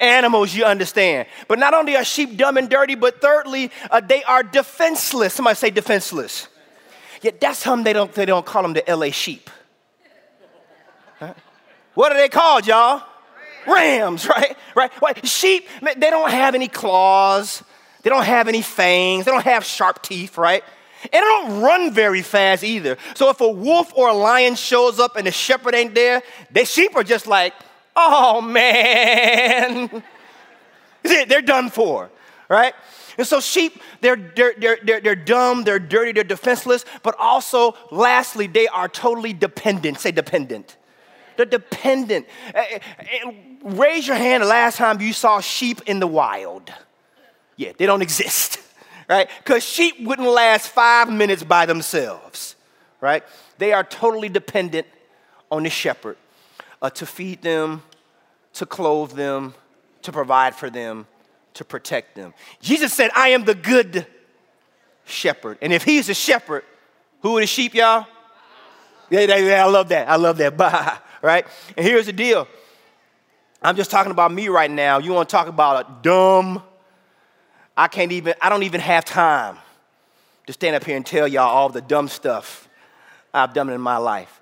animals, 0.00 0.54
you 0.54 0.64
understand. 0.64 1.28
But 1.46 1.58
not 1.58 1.74
only 1.74 1.96
are 1.96 2.04
sheep 2.04 2.36
dumb 2.36 2.56
and 2.56 2.68
dirty, 2.68 2.94
but 2.94 3.20
thirdly, 3.20 3.70
uh, 3.90 4.00
they 4.00 4.22
are 4.24 4.42
defenseless. 4.42 5.34
Somebody 5.34 5.56
say 5.56 5.70
defenseless. 5.70 6.48
Yet 7.22 7.40
that's 7.40 7.62
how 7.62 7.76
they 7.82 7.92
don't, 7.92 8.12
they 8.12 8.26
don't 8.26 8.46
call 8.46 8.62
them 8.62 8.74
the 8.74 8.84
LA 8.88 9.10
sheep. 9.10 9.50
Huh? 11.18 11.34
What 11.94 12.12
are 12.12 12.18
they 12.18 12.28
called, 12.28 12.66
y'all? 12.66 13.02
Rams, 13.66 14.28
right? 14.28 14.56
Right? 14.74 14.92
Right? 15.02 15.26
Sheep, 15.26 15.68
they 15.82 16.10
don't 16.10 16.30
have 16.30 16.54
any 16.54 16.68
claws. 16.68 17.62
They 18.02 18.10
don't 18.10 18.24
have 18.24 18.48
any 18.48 18.62
fangs. 18.62 19.24
They 19.24 19.32
don't 19.32 19.44
have 19.44 19.64
sharp 19.64 20.02
teeth, 20.02 20.38
right? 20.38 20.62
And 21.02 21.12
they 21.12 21.20
don't 21.20 21.60
run 21.60 21.92
very 21.92 22.22
fast 22.22 22.64
either. 22.64 22.96
So 23.14 23.30
if 23.30 23.40
a 23.40 23.48
wolf 23.48 23.92
or 23.94 24.08
a 24.08 24.14
lion 24.14 24.54
shows 24.54 24.98
up 24.98 25.16
and 25.16 25.26
the 25.26 25.30
shepherd 25.30 25.74
ain't 25.74 25.94
there, 25.94 26.22
the 26.50 26.64
sheep 26.64 26.96
are 26.96 27.04
just 27.04 27.26
like, 27.26 27.54
oh 27.94 28.40
man. 28.40 30.02
They're 31.02 31.42
done 31.42 31.70
for, 31.70 32.10
right? 32.48 32.74
And 33.18 33.26
so 33.26 33.40
sheep, 33.40 33.82
they're, 34.00 34.16
they're, 34.16 34.54
they're, 34.56 35.00
they're, 35.00 35.16
dumb, 35.16 35.64
they're 35.64 35.80
dirty, 35.80 36.12
they're 36.12 36.22
defenseless, 36.22 36.84
but 37.02 37.16
also, 37.18 37.74
lastly, 37.90 38.46
they 38.46 38.68
are 38.68 38.88
totally 38.88 39.32
dependent. 39.32 39.98
Say 39.98 40.12
dependent. 40.12 40.76
They're 41.36 41.46
dependent. 41.46 42.26
Eh, 42.54 42.78
eh, 43.00 43.32
raise 43.62 44.06
your 44.06 44.16
hand 44.16 44.44
the 44.44 44.46
last 44.46 44.76
time 44.76 45.00
you 45.00 45.12
saw 45.12 45.40
sheep 45.40 45.80
in 45.86 45.98
the 45.98 46.06
wild. 46.06 46.72
Yeah, 47.56 47.72
they 47.76 47.86
don't 47.86 48.02
exist, 48.02 48.60
right? 49.08 49.28
Because 49.38 49.64
sheep 49.64 50.00
wouldn't 50.00 50.28
last 50.28 50.68
five 50.68 51.10
minutes 51.10 51.42
by 51.42 51.66
themselves, 51.66 52.56
right? 53.00 53.24
They 53.58 53.72
are 53.72 53.84
totally 53.84 54.28
dependent 54.28 54.86
on 55.50 55.62
the 55.62 55.70
shepherd 55.70 56.16
uh, 56.82 56.90
to 56.90 57.06
feed 57.06 57.42
them, 57.42 57.82
to 58.54 58.66
clothe 58.66 59.12
them, 59.12 59.54
to 60.02 60.12
provide 60.12 60.54
for 60.54 60.70
them, 60.70 61.06
to 61.54 61.64
protect 61.64 62.14
them. 62.14 62.34
Jesus 62.60 62.92
said, 62.92 63.10
I 63.16 63.30
am 63.30 63.44
the 63.44 63.54
good 63.54 64.06
shepherd. 65.04 65.58
And 65.60 65.72
if 65.72 65.82
he's 65.82 66.06
the 66.06 66.14
shepherd, 66.14 66.64
who 67.22 67.36
are 67.36 67.40
the 67.40 67.46
sheep, 67.46 67.74
y'all? 67.74 68.06
Yeah, 69.10 69.36
yeah, 69.36 69.64
I 69.64 69.68
love 69.68 69.88
that. 69.88 70.08
I 70.08 70.16
love 70.16 70.38
that. 70.38 71.02
Right? 71.20 71.44
And 71.76 71.84
here's 71.84 72.06
the 72.06 72.12
deal. 72.12 72.46
I'm 73.60 73.74
just 73.74 73.90
talking 73.90 74.12
about 74.12 74.32
me 74.32 74.48
right 74.48 74.70
now. 74.70 74.98
You 74.98 75.12
want 75.12 75.28
to 75.28 75.32
talk 75.32 75.48
about 75.48 75.84
a 75.84 76.02
dumb, 76.02 76.62
I 77.78 77.86
can't 77.86 78.10
even, 78.10 78.34
I 78.42 78.48
don't 78.48 78.64
even 78.64 78.80
have 78.80 79.04
time 79.04 79.56
to 80.48 80.52
stand 80.52 80.74
up 80.74 80.82
here 80.82 80.96
and 80.96 81.06
tell 81.06 81.28
y'all 81.28 81.48
all 81.48 81.68
the 81.68 81.80
dumb 81.80 82.08
stuff 82.08 82.68
I've 83.32 83.54
done 83.54 83.70
in 83.70 83.80
my 83.80 83.98
life. 83.98 84.40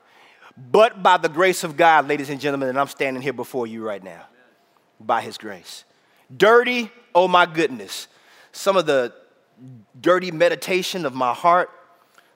But 0.56 1.02
by 1.02 1.18
the 1.18 1.28
grace 1.28 1.62
of 1.62 1.76
God, 1.76 2.08
ladies 2.08 2.30
and 2.30 2.40
gentlemen, 2.40 2.70
and 2.70 2.80
I'm 2.80 2.86
standing 2.86 3.22
here 3.22 3.34
before 3.34 3.66
you 3.66 3.84
right 3.84 4.02
now, 4.02 4.22
by 4.98 5.20
his 5.20 5.36
grace. 5.36 5.84
Dirty, 6.34 6.90
oh 7.14 7.28
my 7.28 7.44
goodness. 7.44 8.08
Some 8.52 8.78
of 8.78 8.86
the 8.86 9.12
dirty 10.00 10.30
meditation 10.30 11.04
of 11.04 11.12
my 11.12 11.34
heart, 11.34 11.68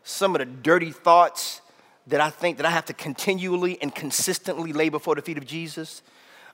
some 0.04 0.34
of 0.34 0.40
the 0.40 0.44
dirty 0.44 0.92
thoughts 0.92 1.62
that 2.08 2.20
I 2.20 2.28
think 2.28 2.58
that 2.58 2.66
I 2.66 2.70
have 2.70 2.84
to 2.86 2.92
continually 2.92 3.80
and 3.80 3.94
consistently 3.94 4.74
lay 4.74 4.90
before 4.90 5.14
the 5.14 5.22
feet 5.22 5.38
of 5.38 5.46
Jesus. 5.46 6.02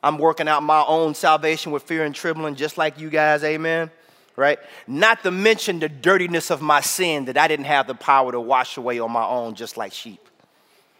I'm 0.04 0.18
working 0.18 0.46
out 0.46 0.62
my 0.62 0.84
own 0.86 1.16
salvation 1.16 1.72
with 1.72 1.82
fear 1.82 2.04
and 2.04 2.14
trembling, 2.14 2.54
just 2.54 2.78
like 2.78 3.00
you 3.00 3.10
guys, 3.10 3.42
amen? 3.42 3.90
Right? 4.36 4.58
Not 4.86 5.22
to 5.22 5.30
mention 5.30 5.80
the 5.80 5.88
dirtiness 5.88 6.50
of 6.50 6.60
my 6.60 6.82
sin 6.82 7.24
that 7.24 7.38
I 7.38 7.48
didn't 7.48 7.64
have 7.64 7.86
the 7.86 7.94
power 7.94 8.32
to 8.32 8.40
wash 8.40 8.76
away 8.76 8.98
on 8.98 9.10
my 9.10 9.24
own, 9.24 9.54
just 9.54 9.78
like 9.78 9.92
sheep. 9.92 10.20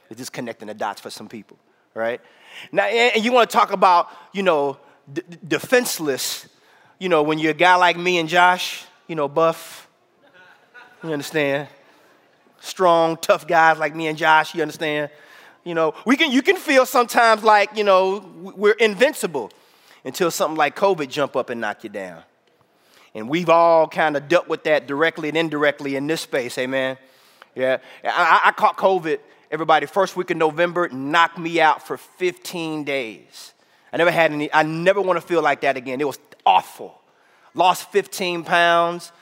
It's 0.09 0.19
just 0.19 0.33
connecting 0.33 0.69
the 0.69 0.75
dots 0.75 1.01
for 1.01 1.11
some 1.11 1.29
people, 1.29 1.59
right? 1.95 2.21
Now, 2.73 2.85
and 2.85 3.23
you 3.25 3.33
want 3.33 3.51
to 3.51 3.57
talk 3.57 3.73
about, 3.73 4.09
you 4.33 4.43
know, 4.43 4.79
d- 5.13 5.23
defenseless, 5.47 6.49
you 6.99 7.09
know, 7.09 7.23
when 7.23 7.39
you're 7.39 7.51
a 7.51 7.55
guy 7.55 7.75
like 7.77 7.97
me 7.97 8.19
and 8.19 8.29
Josh, 8.29 8.85
you 9.07 9.15
know, 9.15 9.29
buff, 9.29 9.89
you 11.03 11.13
understand? 11.13 11.69
Strong, 12.61 13.19
tough 13.19 13.47
guys 13.47 13.79
like 13.79 13.95
me 13.95 14.07
and 14.07 14.17
Josh, 14.17 14.55
you 14.55 14.63
understand? 14.63 15.11
You 15.65 15.75
know, 15.75 15.95
we 16.07 16.17
can, 16.17 16.31
you 16.31 16.43
can 16.43 16.57
feel 16.57 16.87
sometimes 16.87 17.43
like, 17.43 17.77
you 17.77 17.85
know, 17.85 18.25
we're 18.41 18.73
invincible 18.73 19.51
until 20.05 20.31
something 20.31 20.57
like 20.57 20.77
COVID 20.77 21.09
jump 21.09 21.37
up 21.37 21.51
and 21.51 21.61
knock 21.61 21.85
you 21.85 21.91
down. 21.91 22.23
And 23.17 23.31
we've 23.31 23.49
all 23.49 23.89
kind 23.89 24.15
of 24.15 24.29
dealt 24.29 24.47
with 24.47 24.65
that 24.65 24.87
directly 24.87 25.31
and 25.31 25.39
indirectly 25.39 25.97
in 25.97 26.07
this 26.07 26.21
space, 26.21 26.59
amen? 26.59 26.99
Yeah, 27.55 27.79
I, 28.05 28.43
I 28.45 28.53
caught 28.53 28.77
COVID, 28.77 29.21
everybody, 29.51 29.87
first 29.87 30.17
week 30.17 30.31
of 30.31 30.37
November, 30.37 30.91
knocked 30.91 31.39
me 31.39 31.59
out 31.59 31.87
for 31.87 31.97
15 31.97 32.85
days. 32.85 33.55
I 33.91 33.97
never 33.97 34.11
had 34.11 34.33
any, 34.33 34.53
I 34.53 34.65
never 34.65 35.01
want 35.01 35.19
to 35.19 35.27
feel 35.27 35.41
like 35.41 35.63
that 35.63 35.79
again. 35.79 35.99
It 35.99 36.07
was 36.07 36.19
awful. 36.45 37.01
Lost 37.55 37.91
15 37.91 38.45
pounds. 38.45 39.13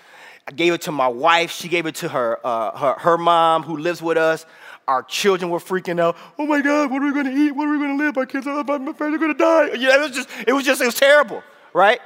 I 0.48 0.50
gave 0.50 0.72
it 0.72 0.82
to 0.82 0.92
my 0.92 1.06
wife. 1.06 1.52
She 1.52 1.68
gave 1.68 1.86
it 1.86 1.94
to 1.96 2.08
her, 2.08 2.44
uh, 2.44 2.76
her, 2.76 2.94
her 2.94 3.16
mom 3.16 3.62
who 3.62 3.76
lives 3.76 4.02
with 4.02 4.18
us. 4.18 4.44
Our 4.88 5.04
children 5.04 5.52
were 5.52 5.60
freaking 5.60 6.00
out. 6.00 6.16
Oh 6.36 6.46
my 6.46 6.60
God, 6.60 6.90
what 6.90 7.00
are 7.00 7.06
we 7.06 7.12
going 7.12 7.26
to 7.26 7.32
eat? 7.32 7.52
What 7.52 7.68
are 7.68 7.70
we 7.70 7.78
going 7.78 7.96
to 7.96 8.04
live? 8.04 8.16
My 8.16 8.26
kids, 8.26 8.44
my 8.44 8.64
parents 8.64 8.98
are 8.98 9.18
going 9.18 9.32
to 9.32 9.38
die. 9.38 9.74
Yeah, 9.74 9.94
it 9.94 10.00
was 10.00 10.10
just, 10.10 10.28
it 10.48 10.52
was 10.52 10.64
just, 10.64 10.82
it 10.82 10.86
was 10.86 10.96
terrible, 10.96 11.44
right? 11.72 12.00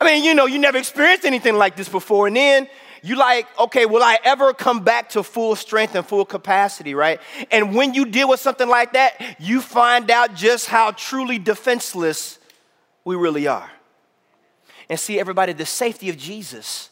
I 0.00 0.06
mean, 0.06 0.24
you 0.24 0.34
know, 0.34 0.46
you 0.46 0.58
never 0.58 0.78
experienced 0.78 1.24
anything 1.24 1.56
like 1.56 1.76
this 1.76 1.88
before. 1.88 2.26
And 2.26 2.36
then 2.36 2.68
you 3.02 3.16
like, 3.16 3.46
okay, 3.58 3.86
will 3.86 4.02
I 4.02 4.18
ever 4.24 4.52
come 4.54 4.82
back 4.82 5.10
to 5.10 5.22
full 5.22 5.56
strength 5.56 5.94
and 5.94 6.06
full 6.06 6.24
capacity, 6.24 6.94
right? 6.94 7.20
And 7.50 7.74
when 7.74 7.92
you 7.94 8.06
deal 8.06 8.28
with 8.28 8.40
something 8.40 8.68
like 8.68 8.94
that, 8.94 9.36
you 9.38 9.60
find 9.60 10.10
out 10.10 10.34
just 10.34 10.66
how 10.66 10.92
truly 10.92 11.38
defenseless 11.38 12.38
we 13.04 13.16
really 13.16 13.46
are. 13.46 13.70
And 14.88 14.98
see, 14.98 15.20
everybody, 15.20 15.52
the 15.52 15.66
safety 15.66 16.08
of 16.08 16.16
Jesus 16.16 16.90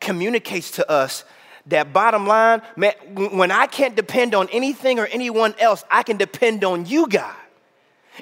communicates 0.00 0.72
to 0.72 0.90
us 0.90 1.24
that 1.66 1.92
bottom 1.92 2.26
line, 2.26 2.60
man, 2.76 2.92
when 3.14 3.50
I 3.50 3.66
can't 3.66 3.96
depend 3.96 4.34
on 4.34 4.48
anything 4.50 4.98
or 4.98 5.06
anyone 5.06 5.54
else, 5.58 5.82
I 5.90 6.02
can 6.02 6.16
depend 6.16 6.62
on 6.62 6.84
you, 6.84 7.08
God. 7.08 7.34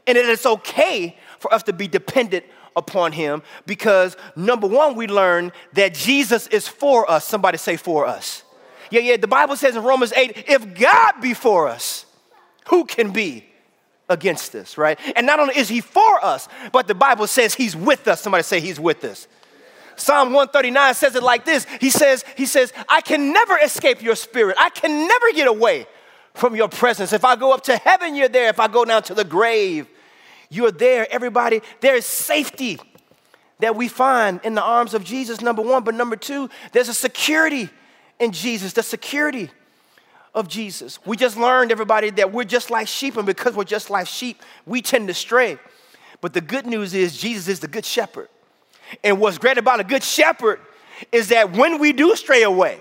And 0.06 0.16
it 0.16 0.26
is 0.26 0.46
okay 0.46 1.18
for 1.40 1.52
us 1.52 1.64
to 1.64 1.72
be 1.72 1.88
dependent 1.88 2.44
upon 2.76 3.12
him 3.12 3.42
because 3.66 4.16
number 4.36 4.66
one, 4.66 4.94
we 4.94 5.06
learn 5.06 5.52
that 5.74 5.94
Jesus 5.94 6.46
is 6.48 6.68
for 6.68 7.10
us. 7.10 7.24
Somebody 7.24 7.58
say 7.58 7.76
for 7.76 8.06
us. 8.06 8.42
Yeah, 8.90 9.00
yeah, 9.00 9.16
the 9.16 9.28
Bible 9.28 9.56
says 9.56 9.74
in 9.74 9.82
Romans 9.82 10.12
8, 10.12 10.44
if 10.48 10.78
God 10.78 11.20
be 11.20 11.32
for 11.34 11.68
us, 11.68 12.04
who 12.68 12.84
can 12.84 13.10
be 13.10 13.46
against 14.08 14.54
us, 14.54 14.76
right? 14.76 14.98
And 15.16 15.26
not 15.26 15.40
only 15.40 15.56
is 15.56 15.68
he 15.68 15.80
for 15.80 16.24
us, 16.24 16.48
but 16.72 16.86
the 16.86 16.94
Bible 16.94 17.26
says 17.26 17.54
he's 17.54 17.74
with 17.74 18.06
us. 18.06 18.20
Somebody 18.20 18.42
say 18.42 18.60
he's 18.60 18.78
with 18.78 19.02
us. 19.04 19.26
Psalm 19.96 20.32
139 20.32 20.94
says 20.94 21.14
it 21.16 21.22
like 21.22 21.44
this. 21.44 21.66
He 21.80 21.90
says, 21.90 22.24
he 22.36 22.46
says, 22.46 22.72
I 22.88 23.00
can 23.00 23.32
never 23.32 23.58
escape 23.58 24.02
your 24.02 24.16
spirit. 24.16 24.56
I 24.58 24.70
can 24.70 25.06
never 25.06 25.32
get 25.32 25.48
away 25.48 25.86
from 26.34 26.56
your 26.56 26.68
presence. 26.68 27.12
If 27.12 27.24
I 27.24 27.36
go 27.36 27.52
up 27.52 27.62
to 27.64 27.76
heaven, 27.76 28.14
you're 28.14 28.28
there. 28.28 28.48
If 28.48 28.60
I 28.60 28.68
go 28.68 28.84
down 28.84 29.02
to 29.04 29.14
the 29.14 29.24
grave, 29.24 29.88
you're 30.54 30.70
there, 30.70 31.06
everybody. 31.10 31.62
There 31.80 31.96
is 31.96 32.06
safety 32.06 32.78
that 33.60 33.76
we 33.76 33.88
find 33.88 34.40
in 34.44 34.54
the 34.54 34.62
arms 34.62 34.92
of 34.92 35.04
Jesus, 35.04 35.40
number 35.40 35.62
one. 35.62 35.84
But 35.84 35.94
number 35.94 36.16
two, 36.16 36.50
there's 36.72 36.88
a 36.88 36.94
security 36.94 37.70
in 38.18 38.32
Jesus, 38.32 38.72
the 38.72 38.82
security 38.82 39.50
of 40.34 40.48
Jesus. 40.48 40.98
We 41.04 41.16
just 41.16 41.36
learned, 41.36 41.70
everybody, 41.72 42.10
that 42.10 42.32
we're 42.32 42.44
just 42.44 42.70
like 42.70 42.88
sheep, 42.88 43.16
and 43.16 43.26
because 43.26 43.54
we're 43.54 43.64
just 43.64 43.90
like 43.90 44.06
sheep, 44.06 44.42
we 44.66 44.82
tend 44.82 45.08
to 45.08 45.14
stray. 45.14 45.58
But 46.20 46.34
the 46.34 46.40
good 46.40 46.66
news 46.66 46.94
is, 46.94 47.16
Jesus 47.16 47.48
is 47.48 47.60
the 47.60 47.68
good 47.68 47.84
shepherd. 47.84 48.28
And 49.02 49.20
what's 49.20 49.38
great 49.38 49.58
about 49.58 49.80
a 49.80 49.84
good 49.84 50.02
shepherd 50.02 50.60
is 51.10 51.28
that 51.28 51.52
when 51.52 51.78
we 51.78 51.92
do 51.92 52.14
stray 52.16 52.42
away, 52.42 52.80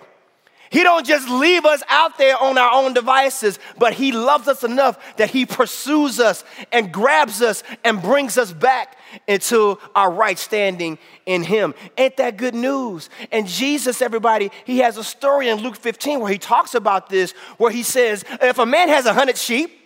He 0.71 0.83
don't 0.83 1.05
just 1.05 1.27
leave 1.27 1.65
us 1.65 1.83
out 1.89 2.17
there 2.17 2.41
on 2.41 2.57
our 2.57 2.71
own 2.71 2.93
devices, 2.93 3.59
but 3.77 3.93
he 3.93 4.13
loves 4.13 4.47
us 4.47 4.63
enough 4.63 5.17
that 5.17 5.29
he 5.29 5.45
pursues 5.45 6.17
us 6.17 6.45
and 6.71 6.93
grabs 6.93 7.41
us 7.41 7.61
and 7.83 8.01
brings 8.01 8.37
us 8.37 8.53
back 8.53 8.97
into 9.27 9.77
our 9.93 10.09
right 10.09 10.39
standing 10.39 10.97
in 11.25 11.43
him. 11.43 11.73
Ain't 11.97 12.15
that 12.17 12.37
good 12.37 12.55
news? 12.55 13.09
And 13.33 13.47
Jesus, 13.47 14.01
everybody, 14.01 14.49
he 14.63 14.77
has 14.77 14.95
a 14.95 15.03
story 15.03 15.49
in 15.49 15.59
Luke 15.59 15.75
15 15.75 16.21
where 16.21 16.31
he 16.31 16.37
talks 16.37 16.73
about 16.73 17.09
this, 17.09 17.33
where 17.57 17.71
he 17.71 17.83
says, 17.83 18.23
if 18.41 18.57
a 18.57 18.65
man 18.65 18.87
has 18.87 19.05
a 19.05 19.13
hundred 19.13 19.37
sheep 19.37 19.77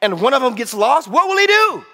and 0.00 0.20
one 0.20 0.32
of 0.32 0.40
them 0.42 0.54
gets 0.54 0.74
lost, 0.74 1.08
what 1.08 1.26
will 1.26 1.38
he 1.38 1.46
do? 1.48 1.84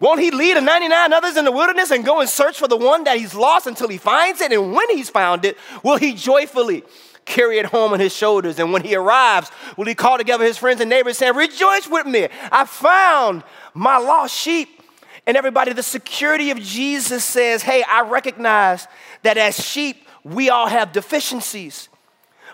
Won't 0.00 0.20
he 0.20 0.30
lead 0.30 0.56
the 0.56 0.62
99 0.62 1.12
others 1.12 1.36
in 1.36 1.44
the 1.44 1.52
wilderness 1.52 1.90
and 1.90 2.06
go 2.06 2.20
and 2.20 2.28
search 2.28 2.58
for 2.58 2.68
the 2.68 2.76
one 2.76 3.04
that 3.04 3.18
he's 3.18 3.34
lost 3.34 3.66
until 3.66 3.88
he 3.88 3.98
finds 3.98 4.40
it? 4.40 4.50
And 4.50 4.72
when 4.72 4.88
he's 4.88 5.10
found 5.10 5.44
it, 5.44 5.58
will 5.82 5.98
he 5.98 6.14
joyfully 6.14 6.84
carry 7.24 7.58
it 7.58 7.66
home 7.66 7.92
on 7.92 8.00
his 8.00 8.14
shoulders. 8.14 8.58
And 8.58 8.72
when 8.72 8.82
he 8.82 8.94
arrives, 8.94 9.50
will 9.76 9.86
he 9.86 9.94
call 9.94 10.18
together 10.18 10.44
his 10.44 10.58
friends 10.58 10.80
and 10.80 10.90
neighbors 10.90 11.18
saying, 11.18 11.34
Rejoice 11.34 11.88
with 11.88 12.06
me, 12.06 12.28
I 12.50 12.64
found 12.64 13.42
my 13.72 13.98
lost 13.98 14.34
sheep. 14.34 14.82
And 15.26 15.36
everybody, 15.36 15.72
the 15.72 15.82
security 15.82 16.50
of 16.50 16.60
Jesus 16.60 17.24
says, 17.24 17.62
Hey, 17.62 17.82
I 17.82 18.02
recognize 18.02 18.86
that 19.22 19.38
as 19.38 19.56
sheep, 19.56 20.06
we 20.22 20.50
all 20.50 20.66
have 20.66 20.92
deficiencies. 20.92 21.88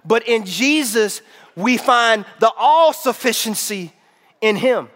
But 0.05 0.27
in 0.27 0.45
Jesus, 0.45 1.21
we 1.57 1.77
find 1.77 2.25
the 2.39 2.51
all 2.57 2.93
sufficiency 2.93 3.93
in 4.41 4.57
him. 4.57 4.89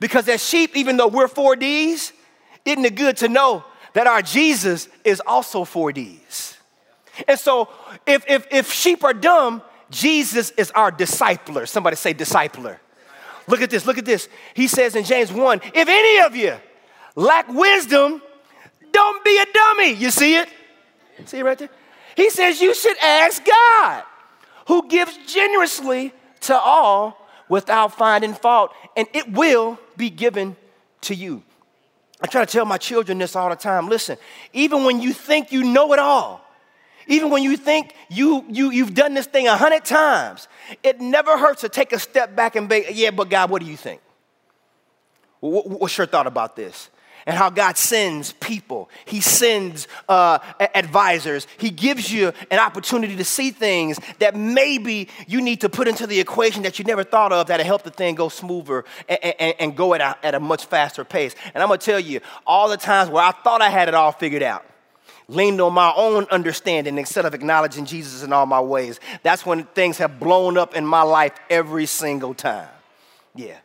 Because 0.00 0.28
as 0.28 0.46
sheep, 0.46 0.76
even 0.76 0.96
though 0.96 1.08
we're 1.08 1.28
4Ds, 1.28 2.12
isn't 2.64 2.84
it 2.84 2.94
good 2.94 3.16
to 3.18 3.28
know 3.28 3.64
that 3.94 4.06
our 4.06 4.22
Jesus 4.22 4.88
is 5.04 5.22
also 5.26 5.64
4Ds? 5.64 6.53
And 7.28 7.38
so 7.38 7.68
if, 8.06 8.24
if, 8.28 8.46
if 8.50 8.72
sheep 8.72 9.04
are 9.04 9.14
dumb, 9.14 9.62
Jesus 9.90 10.50
is 10.52 10.70
our 10.72 10.90
discipler. 10.90 11.68
Somebody 11.68 11.96
say 11.96 12.14
discipler. 12.14 12.78
Look 13.46 13.60
at 13.60 13.70
this, 13.70 13.86
look 13.86 13.98
at 13.98 14.04
this. 14.04 14.28
He 14.54 14.68
says 14.68 14.96
in 14.96 15.04
James 15.04 15.32
1 15.32 15.60
if 15.74 15.88
any 15.88 16.20
of 16.26 16.34
you 16.34 16.56
lack 17.14 17.48
wisdom, 17.48 18.22
don't 18.92 19.24
be 19.24 19.38
a 19.38 19.46
dummy. 19.52 19.92
You 19.92 20.10
see 20.10 20.36
it? 20.36 20.48
See 21.26 21.38
it 21.38 21.44
right 21.44 21.58
there? 21.58 21.70
He 22.16 22.30
says 22.30 22.60
you 22.60 22.74
should 22.74 22.96
ask 22.98 23.44
God, 23.44 24.04
who 24.68 24.88
gives 24.88 25.16
generously 25.26 26.12
to 26.42 26.56
all 26.56 27.28
without 27.48 27.96
finding 27.96 28.34
fault, 28.34 28.72
and 28.96 29.06
it 29.12 29.32
will 29.32 29.78
be 29.96 30.10
given 30.10 30.56
to 31.02 31.14
you. 31.14 31.42
I 32.20 32.26
try 32.26 32.44
to 32.44 32.50
tell 32.50 32.64
my 32.64 32.78
children 32.78 33.18
this 33.18 33.36
all 33.36 33.50
the 33.50 33.56
time. 33.56 33.88
Listen, 33.88 34.16
even 34.52 34.84
when 34.84 35.00
you 35.00 35.12
think 35.12 35.52
you 35.52 35.64
know 35.64 35.92
it 35.92 35.98
all, 35.98 36.43
even 37.06 37.30
when 37.30 37.42
you 37.42 37.56
think 37.56 37.94
you, 38.08 38.44
you, 38.48 38.70
you've 38.70 38.94
done 38.94 39.14
this 39.14 39.26
thing 39.26 39.46
a 39.46 39.56
hundred 39.56 39.84
times, 39.84 40.48
it 40.82 41.00
never 41.00 41.36
hurts 41.36 41.62
to 41.62 41.68
take 41.68 41.92
a 41.92 41.98
step 41.98 42.34
back 42.34 42.56
and 42.56 42.68
be, 42.68 42.84
yeah, 42.92 43.10
but 43.10 43.28
God, 43.28 43.50
what 43.50 43.62
do 43.62 43.68
you 43.68 43.76
think? 43.76 44.00
What's 45.40 45.98
your 45.98 46.06
thought 46.06 46.26
about 46.26 46.56
this? 46.56 46.88
And 47.26 47.36
how 47.36 47.48
God 47.48 47.78
sends 47.78 48.32
people, 48.34 48.90
He 49.06 49.22
sends 49.22 49.88
uh, 50.10 50.38
advisors, 50.74 51.46
He 51.56 51.70
gives 51.70 52.12
you 52.12 52.32
an 52.50 52.58
opportunity 52.58 53.16
to 53.16 53.24
see 53.24 53.50
things 53.50 53.98
that 54.18 54.36
maybe 54.36 55.08
you 55.26 55.40
need 55.40 55.62
to 55.62 55.70
put 55.70 55.88
into 55.88 56.06
the 56.06 56.20
equation 56.20 56.64
that 56.64 56.78
you 56.78 56.84
never 56.84 57.02
thought 57.02 57.32
of 57.32 57.46
that'll 57.46 57.64
help 57.64 57.82
the 57.82 57.90
thing 57.90 58.14
go 58.14 58.28
smoother 58.28 58.84
and, 59.08 59.18
and, 59.22 59.54
and 59.58 59.76
go 59.76 59.94
at 59.94 60.02
a, 60.02 60.26
at 60.26 60.34
a 60.34 60.40
much 60.40 60.66
faster 60.66 61.02
pace. 61.02 61.34
And 61.54 61.62
I'm 61.62 61.68
gonna 61.68 61.78
tell 61.78 62.00
you, 62.00 62.20
all 62.46 62.68
the 62.68 62.76
times 62.76 63.08
where 63.08 63.24
I 63.24 63.32
thought 63.32 63.62
I 63.62 63.70
had 63.70 63.88
it 63.88 63.94
all 63.94 64.12
figured 64.12 64.42
out, 64.42 64.66
leaned 65.28 65.60
on 65.60 65.72
my 65.72 65.92
own 65.96 66.24
understanding 66.30 66.98
instead 66.98 67.24
of 67.24 67.34
acknowledging 67.34 67.84
Jesus 67.84 68.22
in 68.22 68.32
all 68.32 68.46
my 68.46 68.60
ways. 68.60 69.00
That's 69.22 69.46
when 69.46 69.64
things 69.64 69.98
have 69.98 70.20
blown 70.20 70.58
up 70.58 70.74
in 70.74 70.86
my 70.86 71.02
life 71.02 71.32
every 71.48 71.86
single 71.86 72.34
time. 72.34 72.68
Yeah. 73.34 73.58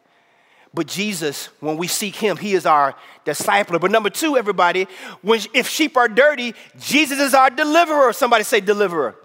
But 0.73 0.87
Jesus, 0.87 1.47
when 1.59 1.77
we 1.77 1.87
seek 1.87 2.15
him, 2.15 2.37
he 2.37 2.53
is 2.53 2.65
our 2.65 2.95
discipler. 3.25 3.81
But 3.81 3.91
number 3.91 4.09
two, 4.09 4.37
everybody, 4.37 4.87
when 5.21 5.41
if 5.53 5.67
sheep 5.67 5.97
are 5.97 6.07
dirty, 6.07 6.53
Jesus 6.79 7.19
is 7.19 7.33
our 7.33 7.49
deliverer. 7.49 8.13
Somebody 8.13 8.43
say 8.43 8.61
deliverer. 8.61 9.15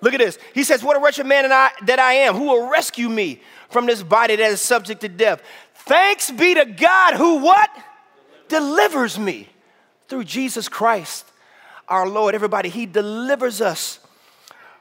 Look 0.00 0.14
at 0.14 0.20
this. 0.20 0.38
He 0.52 0.62
says, 0.64 0.84
What 0.84 0.96
a 0.96 1.00
wretched 1.00 1.26
man 1.26 1.50
I, 1.50 1.70
that 1.82 1.98
I 1.98 2.12
am. 2.14 2.36
Who 2.36 2.44
will 2.44 2.70
rescue 2.70 3.08
me 3.08 3.40
from 3.70 3.86
this 3.86 4.02
body 4.02 4.36
that 4.36 4.50
is 4.52 4.60
subject 4.60 5.00
to 5.00 5.08
death? 5.08 5.42
Thanks 5.74 6.30
be 6.30 6.54
to 6.54 6.64
God 6.64 7.14
who 7.14 7.38
what? 7.38 7.70
Delivers 8.48 9.18
me 9.18 9.48
through 10.08 10.24
Jesus 10.24 10.68
Christ 10.68 11.26
our 11.88 12.08
Lord. 12.08 12.34
Everybody, 12.34 12.68
He 12.68 12.86
delivers 12.86 13.60
us 13.60 14.00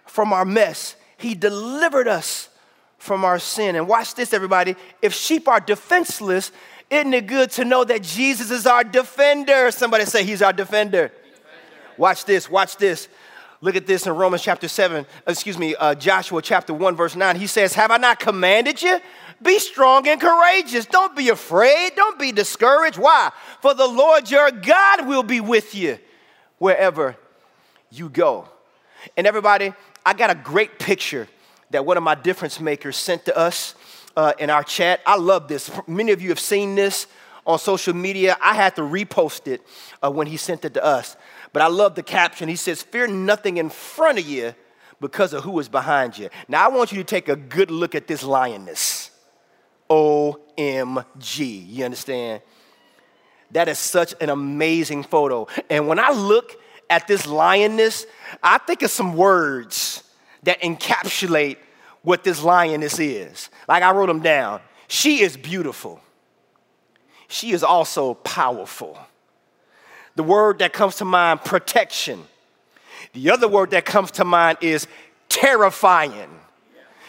from 0.06 0.34
our 0.34 0.46
mess. 0.46 0.96
He 1.18 1.36
delivered 1.36 2.08
us 2.08 2.50
from 2.98 3.26
our 3.26 3.40
sin. 3.40 3.76
And 3.76 3.88
watch 3.88 4.16
this, 4.16 4.34
everybody. 4.34 4.76
If 5.02 5.14
sheep 5.14 5.48
are 5.48 5.60
defenseless, 5.60 6.52
isn't 6.90 7.14
it 7.14 7.28
good 7.28 7.52
to 7.52 7.66
know 7.66 7.84
that 7.84 8.04
Jesus 8.04 8.52
is 8.52 8.66
our 8.66 8.84
defender? 8.84 9.72
Somebody 9.72 10.06
say, 10.06 10.24
He's 10.24 10.42
our 10.42 10.54
defender. 10.54 11.08
defender. 11.08 11.94
Watch 11.98 12.26
this, 12.26 12.50
watch 12.50 12.78
this. 12.78 13.08
Look 13.62 13.76
at 13.76 13.88
this 13.88 14.06
in 14.06 14.14
Romans 14.14 14.42
chapter 14.42 14.68
7, 14.68 15.06
excuse 15.26 15.58
me, 15.58 15.74
uh, 15.76 15.96
Joshua 15.96 16.42
chapter 16.42 16.74
1, 16.74 16.96
verse 16.98 17.16
9. 17.16 17.38
He 17.38 17.48
says, 17.48 17.74
Have 17.76 17.92
I 17.92 17.98
not 17.98 18.20
commanded 18.20 18.82
you? 18.82 19.00
Be 19.42 19.58
strong 19.60 20.08
and 20.08 20.20
courageous. 20.20 20.86
Don't 20.86 21.16
be 21.16 21.30
afraid. 21.30 21.92
Don't 21.96 22.20
be 22.20 22.32
discouraged. 22.32 22.98
Why? 22.98 23.32
For 23.62 23.74
the 23.74 23.88
Lord 23.88 24.30
your 24.30 24.52
God 24.52 25.08
will 25.08 25.24
be 25.24 25.40
with 25.40 25.74
you 25.76 25.98
wherever 26.64 27.18
you 27.92 28.08
go. 28.08 28.48
And 29.18 29.28
everybody, 29.28 29.74
I 30.06 30.14
got 30.14 30.30
a 30.30 30.36
great 30.36 30.80
picture 30.80 31.28
that 31.72 31.86
one 31.86 31.98
of 31.98 32.04
my 32.04 32.16
difference 32.16 32.58
makers 32.62 32.96
sent 32.96 33.26
to 33.26 33.38
us 33.38 33.76
uh, 34.16 34.32
in 34.40 34.50
our 34.50 34.64
chat. 34.64 35.02
I 35.06 35.18
love 35.18 35.50
this. 35.50 35.70
Many 35.88 36.14
of 36.14 36.22
you 36.22 36.30
have 36.30 36.40
seen 36.40 36.76
this 36.76 37.08
on 37.46 37.60
social 37.60 37.94
media. 37.94 38.38
I 38.42 38.54
had 38.54 38.78
to 38.78 38.82
repost 38.82 39.48
it 39.48 39.62
uh, 40.02 40.10
when 40.10 40.26
he 40.26 40.38
sent 40.38 40.64
it 40.64 40.74
to 40.76 40.86
us. 40.86 41.18
But 41.52 41.64
I 41.64 41.68
love 41.68 41.96
the 41.96 42.04
caption. 42.04 42.48
He 42.48 42.56
says, 42.56 42.82
Fear 42.82 43.08
nothing 43.08 43.58
in 43.58 43.70
front 43.70 44.18
of 44.20 44.26
you 44.26 44.56
because 45.02 45.34
of 45.34 45.44
who 45.44 45.60
is 45.60 45.68
behind 45.68 46.18
you. 46.18 46.30
Now, 46.48 46.64
I 46.64 46.70
want 46.70 46.94
you 46.94 46.98
to 47.00 47.04
take 47.04 47.28
a 47.28 47.36
good 47.36 47.72
look 47.72 47.94
at 47.94 48.08
this 48.08 48.24
lioness. 48.24 49.12
OMG. 49.90 51.68
You 51.68 51.84
understand? 51.84 52.42
That 53.54 53.68
is 53.68 53.80
such 53.80 54.14
an 54.20 54.30
amazing 54.30 55.04
photo. 55.04 55.48
And 55.70 55.88
when 55.88 56.00
I 56.00 56.12
look 56.12 56.60
at 56.90 57.08
this 57.08 57.26
lioness, 57.26 58.06
I 58.42 58.58
think 58.58 58.82
of 58.82 58.92
some 58.92 59.16
words 59.16 60.04
that 60.44 60.62
encapsulate 60.62 61.58
what 62.02 62.24
this 62.24 62.44
lioness 62.44 63.00
is. 63.00 63.50
Like 63.68 63.84
I 63.84 63.92
wrote 63.92 64.08
them 64.08 64.22
down. 64.22 64.62
She 64.88 65.22
is 65.22 65.38
beautiful. 65.38 66.02
She 67.28 67.52
is 67.52 67.64
also 67.64 68.16
powerful. 68.16 68.98
The 70.16 70.24
word 70.24 70.60
that 70.60 70.74
comes 70.74 70.98
to 70.98 71.06
mind, 71.06 71.44
protection. 71.44 72.26
The 73.14 73.32
other 73.32 73.48
word 73.48 73.72
that 73.72 73.86
comes 73.86 74.12
to 74.12 74.26
mind 74.26 74.60
is 74.62 74.88
terrifying. 75.30 76.30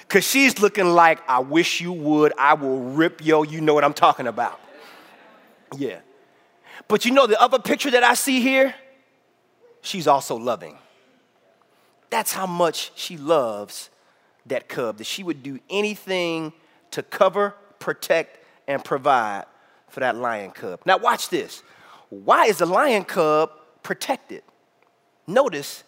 Because 0.00 0.24
she's 0.26 0.58
looking 0.60 0.86
like, 0.86 1.20
I 1.28 1.40
wish 1.40 1.80
you 1.80 1.92
would. 1.92 2.32
I 2.38 2.54
will 2.54 2.80
rip 2.80 3.24
yo. 3.24 3.42
You 3.42 3.60
know 3.60 3.74
what 3.74 3.84
I'm 3.84 3.94
talking 3.94 4.26
about. 4.26 4.60
Yeah. 5.76 5.98
But 6.88 7.04
you 7.04 7.12
know 7.12 7.26
the 7.26 7.40
other 7.40 7.58
picture 7.58 7.90
that 7.90 8.02
I 8.02 8.14
see 8.14 8.40
here? 8.40 8.74
She's 9.80 10.06
also 10.06 10.36
loving. 10.36 10.78
That's 12.10 12.32
how 12.32 12.46
much 12.46 12.92
she 12.94 13.16
loves 13.16 13.90
that 14.46 14.68
cub, 14.68 14.98
that 14.98 15.06
she 15.06 15.22
would 15.22 15.42
do 15.42 15.58
anything 15.70 16.52
to 16.90 17.02
cover, 17.02 17.54
protect, 17.78 18.44
and 18.68 18.84
provide 18.84 19.44
for 19.88 20.00
that 20.00 20.16
lion 20.16 20.50
cub. 20.50 20.80
Now, 20.86 20.98
watch 20.98 21.28
this. 21.28 21.62
Why 22.10 22.46
is 22.46 22.58
the 22.58 22.66
lion 22.66 23.04
cub 23.04 23.50
protected? 23.82 24.42
Notice 25.26 25.84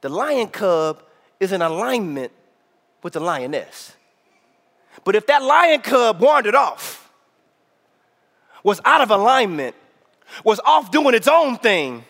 the 0.00 0.08
lion 0.08 0.48
cub 0.48 1.02
is 1.38 1.52
in 1.52 1.62
alignment 1.62 2.32
with 3.02 3.14
the 3.14 3.20
lioness. 3.20 3.96
But 5.04 5.14
if 5.14 5.26
that 5.26 5.42
lion 5.42 5.80
cub 5.80 6.20
wandered 6.20 6.54
off, 6.54 7.10
was 8.62 8.80
out 8.84 9.00
of 9.00 9.10
alignment, 9.10 9.74
was 10.44 10.60
off 10.64 10.90
doing 10.90 11.14
its 11.14 11.28
own 11.28 11.58
thing, 11.58 12.04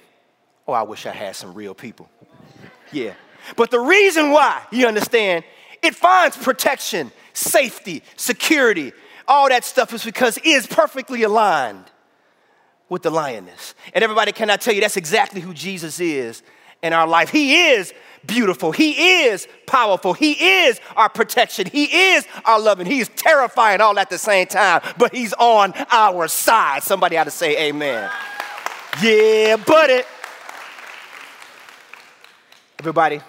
oh, 0.67 0.73
I 0.73 0.83
wish 0.83 1.07
I 1.07 1.11
had 1.11 1.37
some 1.37 1.55
real 1.55 1.75
people. 1.75 2.09
Yeah. 2.93 3.15
But 3.57 3.71
the 3.71 3.81
reason 3.81 4.31
why, 4.31 4.63
you 4.71 4.87
understand, 4.87 5.45
it 5.83 5.95
finds 5.95 6.37
protection, 6.37 7.11
safety, 7.33 8.03
security, 8.17 8.93
all 9.27 9.49
that 9.49 9.65
stuff 9.65 9.93
is 9.93 10.05
because 10.05 10.37
it 10.39 10.47
is 10.47 10.67
perfectly 10.67 11.23
aligned 11.23 11.85
with 12.89 13.03
the 13.03 13.11
lioness. 13.11 13.75
And 13.95 14.03
everybody 14.03 14.33
cannot 14.33 14.61
tell 14.61 14.75
you 14.75 14.81
that's 14.81 14.97
exactly 14.97 15.41
who 15.41 15.55
Jesus 15.55 16.01
is 16.01 16.43
in 16.83 16.93
our 16.93 17.07
life. 17.07 17.31
He 17.31 17.69
is 17.71 17.93
beautiful. 18.27 18.73
He 18.73 19.25
is 19.25 19.49
powerful. 19.67 20.13
He 20.13 20.33
is 20.65 20.81
our 20.97 21.09
protection. 21.09 21.67
He 21.67 22.13
is 22.13 22.27
our 22.45 22.61
loving. 22.61 22.87
He 22.87 23.01
is 23.01 23.09
terrifying 23.17 23.81
all 23.81 23.99
at 23.99 24.11
the 24.11 24.19
same 24.19 24.47
time, 24.47 24.83
but 24.99 25.15
He's 25.15 25.33
on 25.35 25.73
our 25.91 26.29
side. 26.29 26.83
Somebody 26.83 27.17
ought 27.17 27.25
to 27.25 27.31
say 27.31 27.69
amen. 27.69 28.11
Yeah, 29.03 29.57
it. 29.69 30.07
Everybody, 32.79 33.21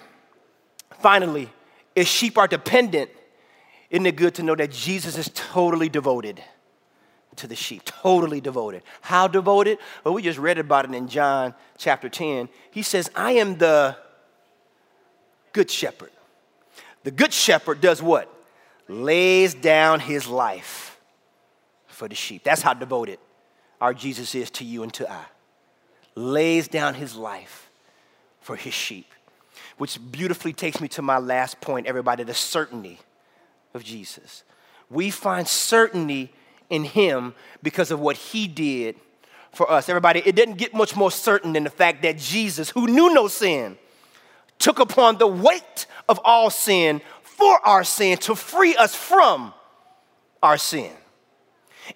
finally, 1.02 1.50
if 1.96 2.08
sheep 2.08 2.38
are 2.38 2.48
dependent, 2.48 3.10
isn't 3.90 4.06
it 4.06 4.16
good 4.16 4.36
to 4.36 4.44
know 4.44 4.56
that 4.56 4.72
Jesus 4.72 5.18
is 5.18 5.30
totally 5.34 5.90
devoted 5.90 6.42
to 7.38 7.48
the 7.48 7.56
sheep? 7.56 7.84
Totally 7.86 8.42
devoted. 8.42 8.84
How 9.02 9.28
devoted? 9.28 9.78
Well, 10.04 10.14
we 10.14 10.22
just 10.22 10.40
read 10.40 10.58
about 10.58 10.86
it 10.86 10.94
in 10.94 11.08
John 11.08 11.54
chapter 11.78 12.10
10. 12.10 12.50
He 12.72 12.82
says, 12.82 13.10
I 13.16 13.34
am 13.34 13.58
the 13.58 13.96
good 15.54 15.70
shepherd. 15.70 16.12
The 17.04 17.12
good 17.12 17.34
shepherd 17.34 17.82
does 17.82 18.02
what? 18.02 18.34
Lays 18.88 19.54
down 19.54 20.00
his 20.00 20.28
life 20.28 21.00
for 21.88 22.08
the 22.08 22.16
sheep. 22.16 22.44
That's 22.44 22.62
how 22.62 22.74
devoted 22.74 23.20
our 23.80 23.94
Jesus 23.94 24.36
is 24.36 24.50
to 24.52 24.66
you 24.66 24.84
and 24.84 24.94
to 24.96 25.12
I. 25.12 25.24
Lays 26.16 26.68
down 26.68 26.94
his 26.94 27.16
life 27.16 27.70
for 28.42 28.56
his 28.56 28.74
sheep. 28.74 29.08
Which 29.78 30.00
beautifully 30.12 30.54
takes 30.54 30.80
me 30.80 30.88
to 30.90 31.02
my 31.02 31.18
last 31.18 31.62
point, 31.62 31.88
everybody 31.88 32.24
the 32.24 32.34
certainty 32.34 33.00
of 33.74 33.84
Jesus. 33.84 34.44
We 34.90 35.10
find 35.10 35.48
certainty 35.48 36.34
in 36.72 36.86
him 36.86 37.36
because 37.62 37.92
of 37.92 38.00
what 38.00 38.16
he 38.16 38.48
did 38.48 38.96
for 39.52 39.70
us. 39.70 39.90
Everybody, 39.90 40.24
it 40.26 40.36
didn't 40.36 40.56
get 40.56 40.74
much 40.74 40.96
more 40.96 41.12
certain 41.12 41.54
than 41.54 41.66
the 41.66 41.70
fact 41.70 42.02
that 42.02 42.18
Jesus, 42.18 42.72
who 42.72 42.88
knew 42.88 43.14
no 43.14 43.28
sin, 43.28 43.78
took 44.58 44.80
upon 44.80 45.18
the 45.18 45.28
weight 45.28 45.86
of 46.10 46.20
all 46.24 46.50
sin 46.50 47.02
for 47.22 47.68
our 47.68 47.84
sin 47.84 48.18
to 48.20 48.36
free 48.36 48.76
us 48.76 48.96
from 48.96 49.54
our 50.42 50.58
sin. 50.58 50.92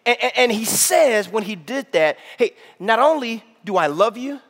And, 0.05 0.17
and, 0.21 0.31
and, 0.35 0.51
he 0.51 0.65
says 0.65 1.29
when 1.29 1.43
he 1.43 1.55
did 1.55 1.91
that, 1.93 2.17
hey, 2.37 2.51
not 2.79 2.99
only 2.99 3.43
do 3.63 3.77
I 3.77 3.87
love 3.87 4.17
you, 4.17 4.41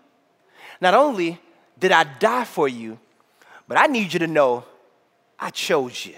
not 0.81 0.93
only 0.93 1.39
did 1.77 1.91
I 1.91 2.03
die 2.03 2.45
for 2.45 2.67
you, 2.67 2.97
but 3.67 3.77
I 3.77 3.85
need 3.85 4.11
you 4.13 4.19
to 4.19 4.27
know 4.27 4.65
I 5.38 5.51
chose 5.51 6.05
you. 6.05 6.15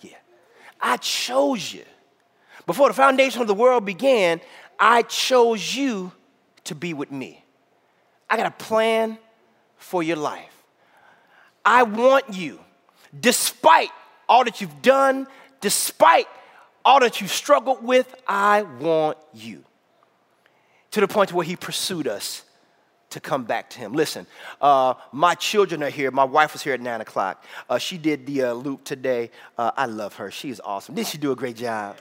Yeah, 0.00 0.18
I 0.80 0.98
chose 0.98 1.72
you. 1.72 1.84
Before 2.68 2.88
the 2.88 2.94
foundation 2.94 3.40
of 3.40 3.48
the 3.48 3.54
world 3.54 3.86
began, 3.86 4.42
I 4.78 5.00
chose 5.00 5.74
you 5.74 6.12
to 6.64 6.74
be 6.74 6.92
with 6.92 7.10
me. 7.10 7.42
I 8.28 8.36
got 8.36 8.44
a 8.44 8.50
plan 8.50 9.16
for 9.78 10.02
your 10.02 10.18
life. 10.18 10.52
I 11.64 11.84
want 11.84 12.34
you, 12.34 12.60
despite 13.18 13.88
all 14.28 14.44
that 14.44 14.60
you've 14.60 14.82
done, 14.82 15.26
despite 15.62 16.26
all 16.84 17.00
that 17.00 17.22
you've 17.22 17.32
struggled 17.32 17.82
with, 17.82 18.14
I 18.28 18.64
want 18.64 19.16
you. 19.32 19.64
To 20.90 21.00
the 21.00 21.08
point 21.08 21.32
where 21.32 21.46
he 21.46 21.56
pursued 21.56 22.06
us 22.06 22.44
to 23.08 23.18
come 23.18 23.44
back 23.44 23.70
to 23.70 23.78
him. 23.78 23.94
Listen, 23.94 24.26
uh, 24.60 24.92
my 25.10 25.34
children 25.34 25.82
are 25.82 25.88
here. 25.88 26.10
My 26.10 26.24
wife 26.24 26.52
was 26.52 26.62
here 26.62 26.74
at 26.74 26.82
nine 26.82 27.00
o'clock. 27.00 27.42
Uh, 27.70 27.78
she 27.78 27.96
did 27.96 28.26
the 28.26 28.42
uh, 28.42 28.52
loop 28.52 28.84
today. 28.84 29.30
Uh, 29.56 29.70
I 29.74 29.86
love 29.86 30.16
her. 30.16 30.30
She's 30.30 30.60
awesome. 30.60 30.94
Didn't 30.94 31.08
she 31.08 31.16
do 31.16 31.32
a 31.32 31.36
great 31.36 31.56
job? 31.56 31.96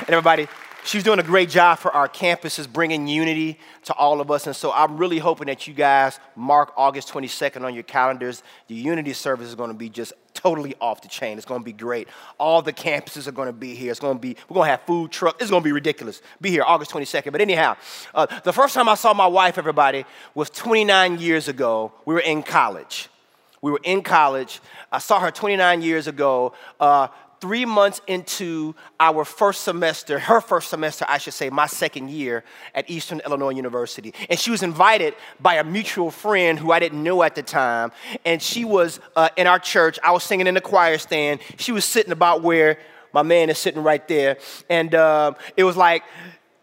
And 0.00 0.10
everybody, 0.10 0.48
she's 0.84 1.04
doing 1.04 1.18
a 1.18 1.22
great 1.22 1.48
job 1.48 1.78
for 1.78 1.92
our 1.92 2.08
campuses, 2.08 2.70
bringing 2.70 3.06
unity 3.06 3.58
to 3.84 3.94
all 3.94 4.20
of 4.20 4.30
us. 4.30 4.46
And 4.46 4.54
so 4.54 4.72
I'm 4.72 4.96
really 4.96 5.18
hoping 5.18 5.46
that 5.46 5.66
you 5.66 5.74
guys 5.74 6.18
mark 6.36 6.72
August 6.76 7.12
22nd 7.12 7.64
on 7.64 7.74
your 7.74 7.82
calendars. 7.82 8.42
The 8.68 8.74
unity 8.74 9.12
service 9.12 9.48
is 9.48 9.54
going 9.54 9.70
to 9.70 9.76
be 9.76 9.88
just 9.88 10.12
totally 10.34 10.74
off 10.80 11.02
the 11.02 11.08
chain. 11.08 11.36
It's 11.36 11.46
going 11.46 11.60
to 11.60 11.64
be 11.64 11.72
great. 11.72 12.08
All 12.38 12.62
the 12.62 12.72
campuses 12.72 13.26
are 13.28 13.32
going 13.32 13.46
to 13.46 13.52
be 13.52 13.74
here. 13.74 13.90
It's 13.90 14.00
going 14.00 14.16
to 14.16 14.20
be, 14.20 14.36
we're 14.48 14.54
going 14.54 14.66
to 14.66 14.70
have 14.70 14.82
food 14.82 15.10
trucks. 15.10 15.40
It's 15.40 15.50
going 15.50 15.62
to 15.62 15.66
be 15.66 15.72
ridiculous. 15.72 16.22
Be 16.40 16.50
here 16.50 16.64
August 16.64 16.90
22nd. 16.90 17.32
But 17.32 17.40
anyhow, 17.40 17.76
uh, 18.14 18.26
the 18.42 18.52
first 18.52 18.74
time 18.74 18.88
I 18.88 18.94
saw 18.94 19.14
my 19.14 19.26
wife, 19.26 19.58
everybody, 19.58 20.04
was 20.34 20.50
29 20.50 21.18
years 21.18 21.48
ago. 21.48 21.92
We 22.04 22.14
were 22.14 22.20
in 22.20 22.42
college. 22.42 23.08
We 23.60 23.70
were 23.70 23.80
in 23.84 24.02
college. 24.02 24.60
I 24.90 24.98
saw 24.98 25.20
her 25.20 25.30
29 25.30 25.82
years 25.82 26.08
ago. 26.08 26.52
Uh, 26.80 27.08
three 27.42 27.64
months 27.64 28.00
into 28.06 28.72
our 29.00 29.24
first 29.24 29.62
semester, 29.64 30.20
her 30.20 30.40
first 30.40 30.70
semester, 30.70 31.04
I 31.08 31.18
should 31.18 31.34
say, 31.34 31.50
my 31.50 31.66
second 31.66 32.08
year 32.08 32.44
at 32.72 32.88
Eastern 32.88 33.20
Illinois 33.26 33.50
University. 33.50 34.14
And 34.30 34.38
she 34.38 34.52
was 34.52 34.62
invited 34.62 35.14
by 35.40 35.56
a 35.56 35.64
mutual 35.64 36.12
friend 36.12 36.56
who 36.56 36.70
I 36.70 36.78
didn't 36.78 37.02
know 37.02 37.24
at 37.24 37.34
the 37.34 37.42
time. 37.42 37.90
And 38.24 38.40
she 38.40 38.64
was 38.64 39.00
uh, 39.16 39.28
in 39.36 39.48
our 39.48 39.58
church. 39.58 39.98
I 40.04 40.12
was 40.12 40.22
singing 40.22 40.46
in 40.46 40.54
the 40.54 40.60
choir 40.60 40.98
stand. 40.98 41.40
She 41.58 41.72
was 41.72 41.84
sitting 41.84 42.12
about 42.12 42.42
where 42.42 42.78
my 43.12 43.22
man 43.22 43.50
is 43.50 43.58
sitting 43.58 43.82
right 43.82 44.06
there. 44.06 44.38
And 44.70 44.94
uh, 44.94 45.32
it 45.56 45.64
was 45.64 45.76
like, 45.76 46.04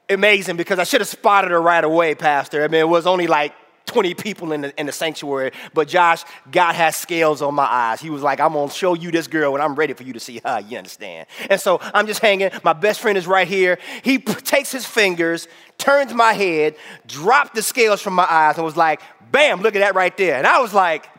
amazing 0.09 0.57
because 0.57 0.79
I 0.79 0.85
should 0.85 1.01
have 1.01 1.07
spotted 1.07 1.51
her 1.51 1.61
right 1.61 1.83
away, 1.83 2.15
Pastor. 2.15 2.63
I 2.63 2.67
mean, 2.67 2.81
it 2.81 2.89
was 2.89 3.05
only 3.05 3.27
like 3.27 3.53
20 3.89 4.13
people 4.13 4.51
in 4.51 4.61
the, 4.61 4.79
in 4.79 4.85
the 4.85 4.91
sanctuary, 4.91 5.51
but 5.73 5.87
Josh, 5.87 6.23
God 6.51 6.73
has 6.75 6.95
scales 6.95 7.41
on 7.41 7.55
my 7.55 7.65
eyes. 7.65 7.99
He 7.99 8.11
was 8.11 8.21
like, 8.21 8.39
I'm 8.39 8.53
gonna 8.53 8.69
show 8.69 8.93
you 8.93 9.09
this 9.09 9.27
girl 9.27 9.55
and 9.55 9.63
I'm 9.63 9.73
ready 9.73 9.93
for 9.93 10.03
you 10.03 10.13
to 10.13 10.19
see 10.19 10.39
her, 10.45 10.59
you 10.61 10.77
understand? 10.77 11.27
And 11.49 11.59
so 11.59 11.79
I'm 11.81 12.05
just 12.05 12.21
hanging. 12.21 12.51
My 12.63 12.73
best 12.73 12.99
friend 12.99 13.17
is 13.17 13.25
right 13.25 13.47
here. 13.47 13.79
He 14.03 14.19
p- 14.19 14.33
takes 14.35 14.71
his 14.71 14.85
fingers, 14.85 15.47
turns 15.79 16.13
my 16.13 16.33
head, 16.33 16.75
dropped 17.07 17.55
the 17.55 17.63
scales 17.63 17.99
from 17.99 18.13
my 18.13 18.27
eyes, 18.29 18.57
and 18.57 18.63
was 18.63 18.77
like, 18.77 19.01
bam, 19.31 19.61
look 19.61 19.75
at 19.75 19.79
that 19.79 19.95
right 19.95 20.15
there. 20.15 20.35
And 20.35 20.45
I 20.45 20.61
was 20.61 20.73
like, 20.73 21.09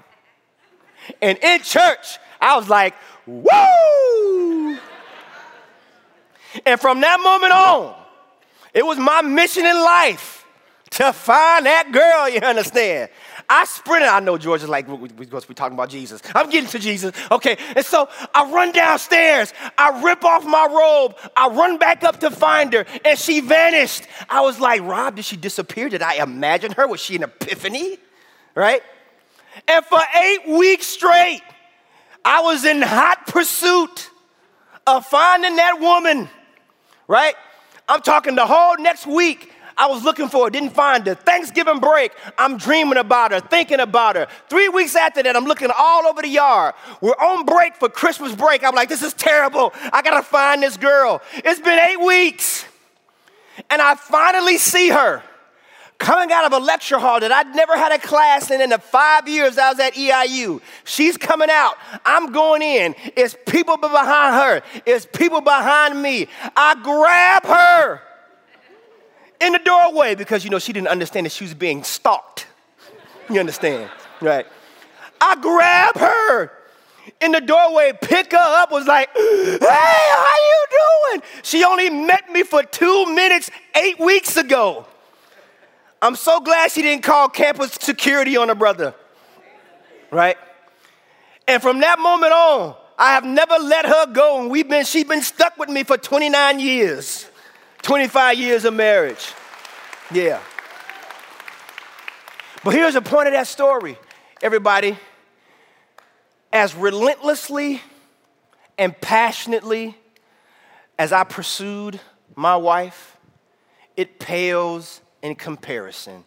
and 1.20 1.36
in 1.38 1.60
church, 1.62 2.18
I 2.40 2.56
was 2.56 2.68
like, 2.68 2.94
woo! 3.26 4.78
and 6.64 6.80
from 6.80 7.00
that 7.00 7.20
moment 7.20 7.52
on, 7.52 7.96
it 8.72 8.86
was 8.86 8.96
my 8.96 9.22
mission 9.22 9.66
in 9.66 9.74
life 9.74 10.39
to 10.90 11.12
find 11.12 11.66
that 11.66 11.92
girl, 11.92 12.28
you 12.28 12.40
understand? 12.40 13.10
I 13.48 13.64
sprinted. 13.64 14.08
I 14.08 14.20
know 14.20 14.38
George 14.38 14.62
is 14.62 14.68
like, 14.68 14.88
we're 14.88 15.08
supposed 15.08 15.44
to 15.44 15.48
be 15.48 15.54
talking 15.54 15.74
about 15.74 15.88
Jesus. 15.88 16.20
I'm 16.34 16.50
getting 16.50 16.70
to 16.70 16.78
Jesus. 16.78 17.12
Okay. 17.30 17.56
And 17.76 17.84
so 17.84 18.08
I 18.34 18.50
run 18.50 18.72
downstairs. 18.72 19.52
I 19.78 20.02
rip 20.02 20.24
off 20.24 20.44
my 20.44 20.66
robe. 20.66 21.16
I 21.36 21.48
run 21.48 21.78
back 21.78 22.04
up 22.04 22.20
to 22.20 22.30
find 22.30 22.72
her, 22.72 22.86
and 23.04 23.18
she 23.18 23.40
vanished. 23.40 24.04
I 24.28 24.40
was 24.40 24.60
like, 24.60 24.82
Rob, 24.82 25.16
did 25.16 25.24
she 25.24 25.36
disappear? 25.36 25.88
Did 25.88 26.02
I 26.02 26.22
imagine 26.22 26.72
her? 26.72 26.86
Was 26.86 27.00
she 27.00 27.16
an 27.16 27.24
epiphany? 27.24 27.98
Right? 28.54 28.82
And 29.66 29.84
for 29.84 30.00
eight 30.22 30.48
weeks 30.48 30.86
straight, 30.86 31.42
I 32.24 32.42
was 32.42 32.64
in 32.64 32.82
hot 32.82 33.26
pursuit 33.26 34.10
of 34.86 35.06
finding 35.06 35.56
that 35.56 35.80
woman. 35.80 36.28
Right? 37.08 37.34
I'm 37.88 38.02
talking 38.02 38.34
the 38.34 38.46
whole 38.46 38.76
next 38.76 39.06
week. 39.06 39.49
I 39.80 39.86
was 39.86 40.04
looking 40.04 40.28
for 40.28 40.44
her, 40.44 40.50
didn't 40.50 40.74
find 40.74 41.06
her. 41.06 41.14
Thanksgiving 41.14 41.80
break, 41.80 42.12
I'm 42.36 42.58
dreaming 42.58 42.98
about 42.98 43.32
her, 43.32 43.40
thinking 43.40 43.80
about 43.80 44.14
her. 44.14 44.26
Three 44.50 44.68
weeks 44.68 44.94
after 44.94 45.22
that, 45.22 45.34
I'm 45.34 45.46
looking 45.46 45.70
all 45.74 46.06
over 46.06 46.20
the 46.20 46.28
yard. 46.28 46.74
We're 47.00 47.12
on 47.12 47.46
break 47.46 47.76
for 47.76 47.88
Christmas 47.88 48.34
break. 48.34 48.62
I'm 48.62 48.74
like, 48.74 48.90
this 48.90 49.02
is 49.02 49.14
terrible. 49.14 49.72
I 49.90 50.02
gotta 50.02 50.22
find 50.22 50.62
this 50.62 50.76
girl. 50.76 51.22
It's 51.32 51.60
been 51.62 51.78
eight 51.78 51.98
weeks. 51.98 52.66
And 53.70 53.80
I 53.80 53.94
finally 53.94 54.58
see 54.58 54.90
her 54.90 55.22
coming 55.96 56.30
out 56.30 56.44
of 56.44 56.52
a 56.52 56.58
lecture 56.58 56.98
hall 56.98 57.18
that 57.20 57.32
I'd 57.32 57.54
never 57.54 57.74
had 57.74 57.90
a 57.90 57.98
class 57.98 58.50
in 58.50 58.60
in 58.60 58.68
the 58.68 58.78
five 58.78 59.26
years 59.28 59.56
I 59.56 59.70
was 59.70 59.80
at 59.80 59.94
EIU. 59.94 60.60
She's 60.84 61.16
coming 61.16 61.48
out. 61.50 61.76
I'm 62.04 62.32
going 62.32 62.60
in. 62.60 62.94
It's 63.16 63.34
people 63.46 63.78
behind 63.78 64.34
her. 64.34 64.80
It's 64.84 65.06
people 65.06 65.40
behind 65.40 66.02
me. 66.02 66.28
I 66.54 66.74
grab 66.82 67.44
her 67.46 68.02
in 69.40 69.52
the 69.52 69.58
doorway 69.58 70.14
because, 70.14 70.44
you 70.44 70.50
know, 70.50 70.58
she 70.58 70.72
didn't 70.72 70.88
understand 70.88 71.26
that 71.26 71.32
she 71.32 71.44
was 71.44 71.54
being 71.54 71.82
stalked. 71.82 72.46
You 73.28 73.40
understand, 73.40 73.90
right? 74.20 74.46
I 75.20 75.36
grab 75.36 75.96
her 75.96 76.52
in 77.20 77.32
the 77.32 77.40
doorway, 77.40 77.92
pick 78.00 78.32
her 78.32 78.38
up, 78.38 78.70
was 78.70 78.86
like, 78.86 79.08
hey, 79.14 79.58
how 79.60 80.36
you 80.36 80.66
doing? 80.70 81.22
She 81.42 81.64
only 81.64 81.90
met 81.90 82.30
me 82.30 82.42
for 82.42 82.62
two 82.62 83.14
minutes 83.14 83.50
eight 83.74 83.98
weeks 83.98 84.36
ago. 84.36 84.86
I'm 86.02 86.16
so 86.16 86.40
glad 86.40 86.70
she 86.70 86.82
didn't 86.82 87.02
call 87.02 87.28
campus 87.28 87.72
security 87.72 88.36
on 88.36 88.48
her 88.48 88.54
brother, 88.54 88.94
right? 90.10 90.36
And 91.46 91.60
from 91.60 91.80
that 91.80 91.98
moment 91.98 92.32
on, 92.32 92.74
I 92.98 93.14
have 93.14 93.24
never 93.24 93.54
let 93.58 93.86
her 93.86 94.06
go, 94.12 94.40
and 94.40 94.50
we've 94.50 94.68
been, 94.68 94.84
she's 94.84 95.04
been 95.04 95.22
stuck 95.22 95.56
with 95.56 95.68
me 95.68 95.84
for 95.84 95.96
29 95.96 96.60
years. 96.60 97.26
25 97.90 98.38
years 98.38 98.64
of 98.64 98.72
marriage. 98.72 99.32
Yeah. 100.12 100.40
But 102.62 102.72
here's 102.72 102.94
the 102.94 103.02
point 103.02 103.26
of 103.26 103.32
that 103.32 103.48
story, 103.48 103.98
everybody. 104.40 104.96
As 106.52 106.72
relentlessly 106.76 107.82
and 108.78 108.96
passionately 109.00 109.98
as 111.00 111.12
I 111.12 111.24
pursued 111.24 111.98
my 112.36 112.54
wife, 112.54 113.16
it 113.96 114.20
pales 114.20 115.00
in 115.20 115.34
comparison 115.34 116.24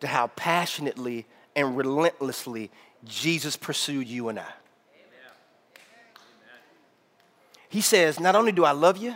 to 0.00 0.06
how 0.06 0.26
passionately 0.26 1.24
and 1.56 1.78
relentlessly 1.78 2.70
Jesus 3.06 3.56
pursued 3.56 4.06
you 4.06 4.28
and 4.28 4.38
I. 4.38 4.52
He 7.70 7.80
says, 7.80 8.20
Not 8.20 8.36
only 8.36 8.52
do 8.52 8.66
I 8.66 8.72
love 8.72 8.98
you, 8.98 9.14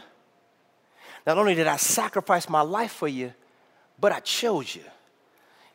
not 1.26 1.38
only 1.38 1.54
did 1.54 1.66
I 1.66 1.76
sacrifice 1.76 2.48
my 2.48 2.60
life 2.60 2.92
for 2.92 3.08
you, 3.08 3.32
but 3.98 4.12
I 4.12 4.20
chose 4.20 4.74
you. 4.74 4.82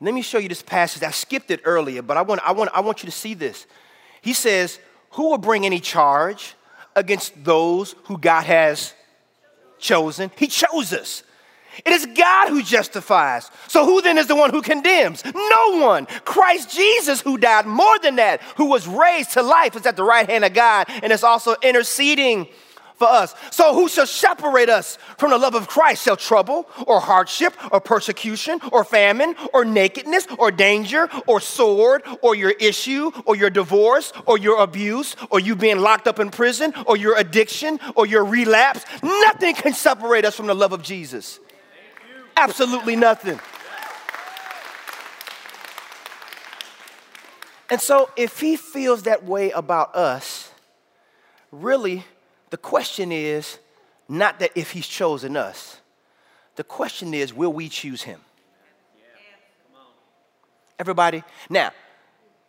Let 0.01 0.13
me 0.13 0.21
show 0.21 0.37
you 0.37 0.47
this 0.47 0.61
passage. 0.61 1.03
I 1.03 1.11
skipped 1.11 1.51
it 1.51 1.61
earlier, 1.65 2.01
but 2.01 2.15
I 2.15 2.21
want, 2.21 2.41
I 2.45 2.53
want, 2.53 2.69
I 2.73 2.79
want 2.81 3.03
you 3.03 3.07
to 3.07 3.15
see 3.15 3.33
this. 3.33 3.65
He 4.21 4.33
says, 4.33 4.79
Who 5.11 5.29
will 5.29 5.37
bring 5.37 5.65
any 5.65 5.79
charge 5.79 6.55
against 6.95 7.43
those 7.43 7.95
who 8.05 8.17
God 8.17 8.45
has 8.45 8.93
chosen? 9.77 10.31
He 10.37 10.47
chose 10.47 10.93
us. 10.93 11.23
It 11.85 11.93
is 11.93 12.05
God 12.05 12.49
who 12.49 12.61
justifies. 12.61 13.49
So 13.67 13.85
who 13.85 14.01
then 14.01 14.17
is 14.17 14.27
the 14.27 14.35
one 14.35 14.49
who 14.49 14.61
condemns? 14.61 15.23
No 15.25 15.85
one. 15.85 16.07
Christ 16.25 16.75
Jesus, 16.75 17.21
who 17.21 17.37
died 17.37 17.65
more 17.65 17.97
than 17.99 18.17
that, 18.17 18.41
who 18.57 18.65
was 18.65 18.87
raised 18.87 19.31
to 19.31 19.41
life, 19.41 19.75
is 19.75 19.85
at 19.85 19.95
the 19.95 20.03
right 20.03 20.29
hand 20.29 20.43
of 20.43 20.53
God 20.53 20.87
and 21.01 21.11
is 21.11 21.23
also 21.23 21.55
interceding 21.61 22.47
for 22.99 23.07
us. 23.07 23.33
So 23.49 23.73
who 23.73 23.87
shall 23.87 24.05
separate 24.05 24.69
us 24.69 24.97
from 25.17 25.31
the 25.31 25.37
love 25.37 25.55
of 25.55 25.67
Christ? 25.67 26.03
Shall 26.03 26.17
trouble 26.17 26.69
or 26.85 26.99
hardship 26.99 27.55
or 27.71 27.79
persecution 27.79 28.59
or 28.71 28.83
famine 28.83 29.35
or 29.53 29.65
nakedness 29.65 30.27
or 30.37 30.51
danger 30.51 31.09
or 31.25 31.39
sword 31.39 32.03
or 32.21 32.35
your 32.35 32.51
issue 32.51 33.09
or 33.25 33.35
your 33.35 33.49
divorce 33.49 34.11
or 34.25 34.37
your 34.37 34.61
abuse 34.61 35.15
or 35.31 35.39
you 35.39 35.55
being 35.55 35.79
locked 35.79 36.07
up 36.07 36.19
in 36.19 36.29
prison 36.29 36.73
or 36.85 36.97
your 36.97 37.17
addiction 37.17 37.79
or 37.95 38.05
your 38.05 38.25
relapse? 38.25 38.85
Nothing 39.01 39.55
can 39.55 39.73
separate 39.73 40.25
us 40.25 40.35
from 40.35 40.47
the 40.47 40.53
love 40.53 40.73
of 40.73 40.83
Jesus. 40.83 41.39
Absolutely 42.35 42.97
nothing. 42.97 43.39
And 47.71 47.79
so, 47.79 48.09
if 48.15 48.39
he 48.39 48.55
feels 48.55 49.03
that 49.03 49.23
way 49.23 49.51
about 49.51 49.95
us, 49.95 50.49
really, 51.51 52.03
the 52.49 52.57
question 52.57 53.11
is 53.11 53.59
not 54.07 54.39
that 54.39 54.51
if 54.55 54.71
he's 54.71 54.87
chosen 54.87 55.37
us, 55.37 55.79
the 56.55 56.63
question 56.63 57.13
is, 57.13 57.33
will 57.33 57.53
we 57.53 57.69
choose 57.69 58.01
him? 58.03 58.19
Everybody? 60.77 61.23
Now, 61.49 61.71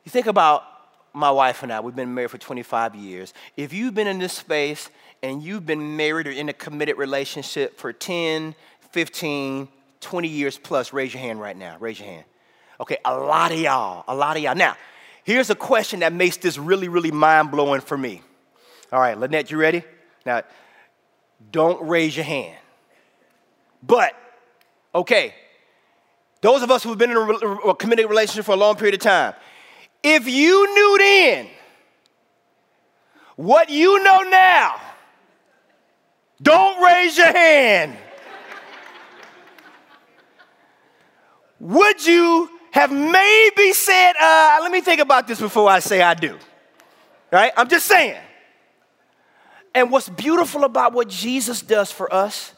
you 0.04 0.10
think 0.10 0.26
about 0.26 0.64
my 1.12 1.30
wife 1.30 1.62
and 1.62 1.72
I, 1.72 1.80
we've 1.80 1.96
been 1.96 2.14
married 2.14 2.30
for 2.30 2.38
25 2.38 2.94
years. 2.94 3.34
If 3.56 3.72
you've 3.72 3.94
been 3.94 4.06
in 4.06 4.18
this 4.18 4.32
space 4.32 4.88
and 5.22 5.42
you've 5.42 5.66
been 5.66 5.96
married 5.96 6.28
or 6.28 6.30
in 6.30 6.48
a 6.48 6.52
committed 6.52 6.96
relationship 6.96 7.76
for 7.78 7.92
10, 7.92 8.54
15, 8.92 9.68
20 10.00 10.28
years 10.28 10.58
plus, 10.58 10.92
raise 10.92 11.12
your 11.12 11.20
hand 11.20 11.40
right 11.40 11.56
now. 11.56 11.76
Raise 11.80 11.98
your 11.98 12.08
hand. 12.08 12.24
Okay, 12.80 12.96
a 13.04 13.14
lot 13.14 13.52
of 13.52 13.58
y'all, 13.58 14.04
a 14.08 14.14
lot 14.14 14.36
of 14.36 14.42
y'all. 14.42 14.54
Now, 14.54 14.76
here's 15.24 15.50
a 15.50 15.54
question 15.54 16.00
that 16.00 16.12
makes 16.12 16.36
this 16.38 16.56
really, 16.56 16.88
really 16.88 17.10
mind 17.10 17.50
blowing 17.50 17.80
for 17.80 17.98
me. 17.98 18.22
All 18.92 19.00
right, 19.00 19.18
Lynette, 19.18 19.50
you 19.50 19.58
ready? 19.58 19.84
Now, 20.26 20.42
don't 21.52 21.86
raise 21.86 22.16
your 22.16 22.24
hand. 22.24 22.58
But, 23.82 24.14
okay, 24.94 25.34
those 26.40 26.62
of 26.62 26.70
us 26.70 26.82
who've 26.82 26.98
been 26.98 27.10
in 27.10 27.16
a, 27.16 27.74
committed 27.74 28.08
relationship 28.08 28.44
for 28.44 28.52
a 28.52 28.56
long 28.56 28.76
period 28.76 28.94
of 28.94 29.00
time, 29.00 29.34
if 30.02 30.26
you 30.28 30.74
knew 30.74 30.98
then 30.98 31.48
what 33.36 33.70
you 33.70 34.02
know 34.02 34.18
now, 34.22 34.80
don't 36.42 36.82
raise 36.82 37.16
your 37.16 37.32
hand. 37.32 37.96
would 41.60 42.04
you 42.06 42.48
have 42.72 42.90
maybe 42.90 43.72
said, 43.72 44.12
uh, 44.20 44.58
let 44.62 44.72
me 44.72 44.80
think 44.80 45.00
about 45.00 45.28
this 45.28 45.38
before 45.38 45.68
I 45.68 45.78
say 45.78 46.00
I 46.00 46.14
do? 46.14 46.38
Right? 47.30 47.52
I'm 47.56 47.68
just 47.68 47.86
saying. 47.86 48.20
And 49.74 49.90
what's 49.90 50.08
beautiful 50.08 50.64
about 50.64 50.92
what 50.92 51.08
Jesus 51.08 51.62
does 51.62 51.92
for 51.92 52.12
us 52.12 52.52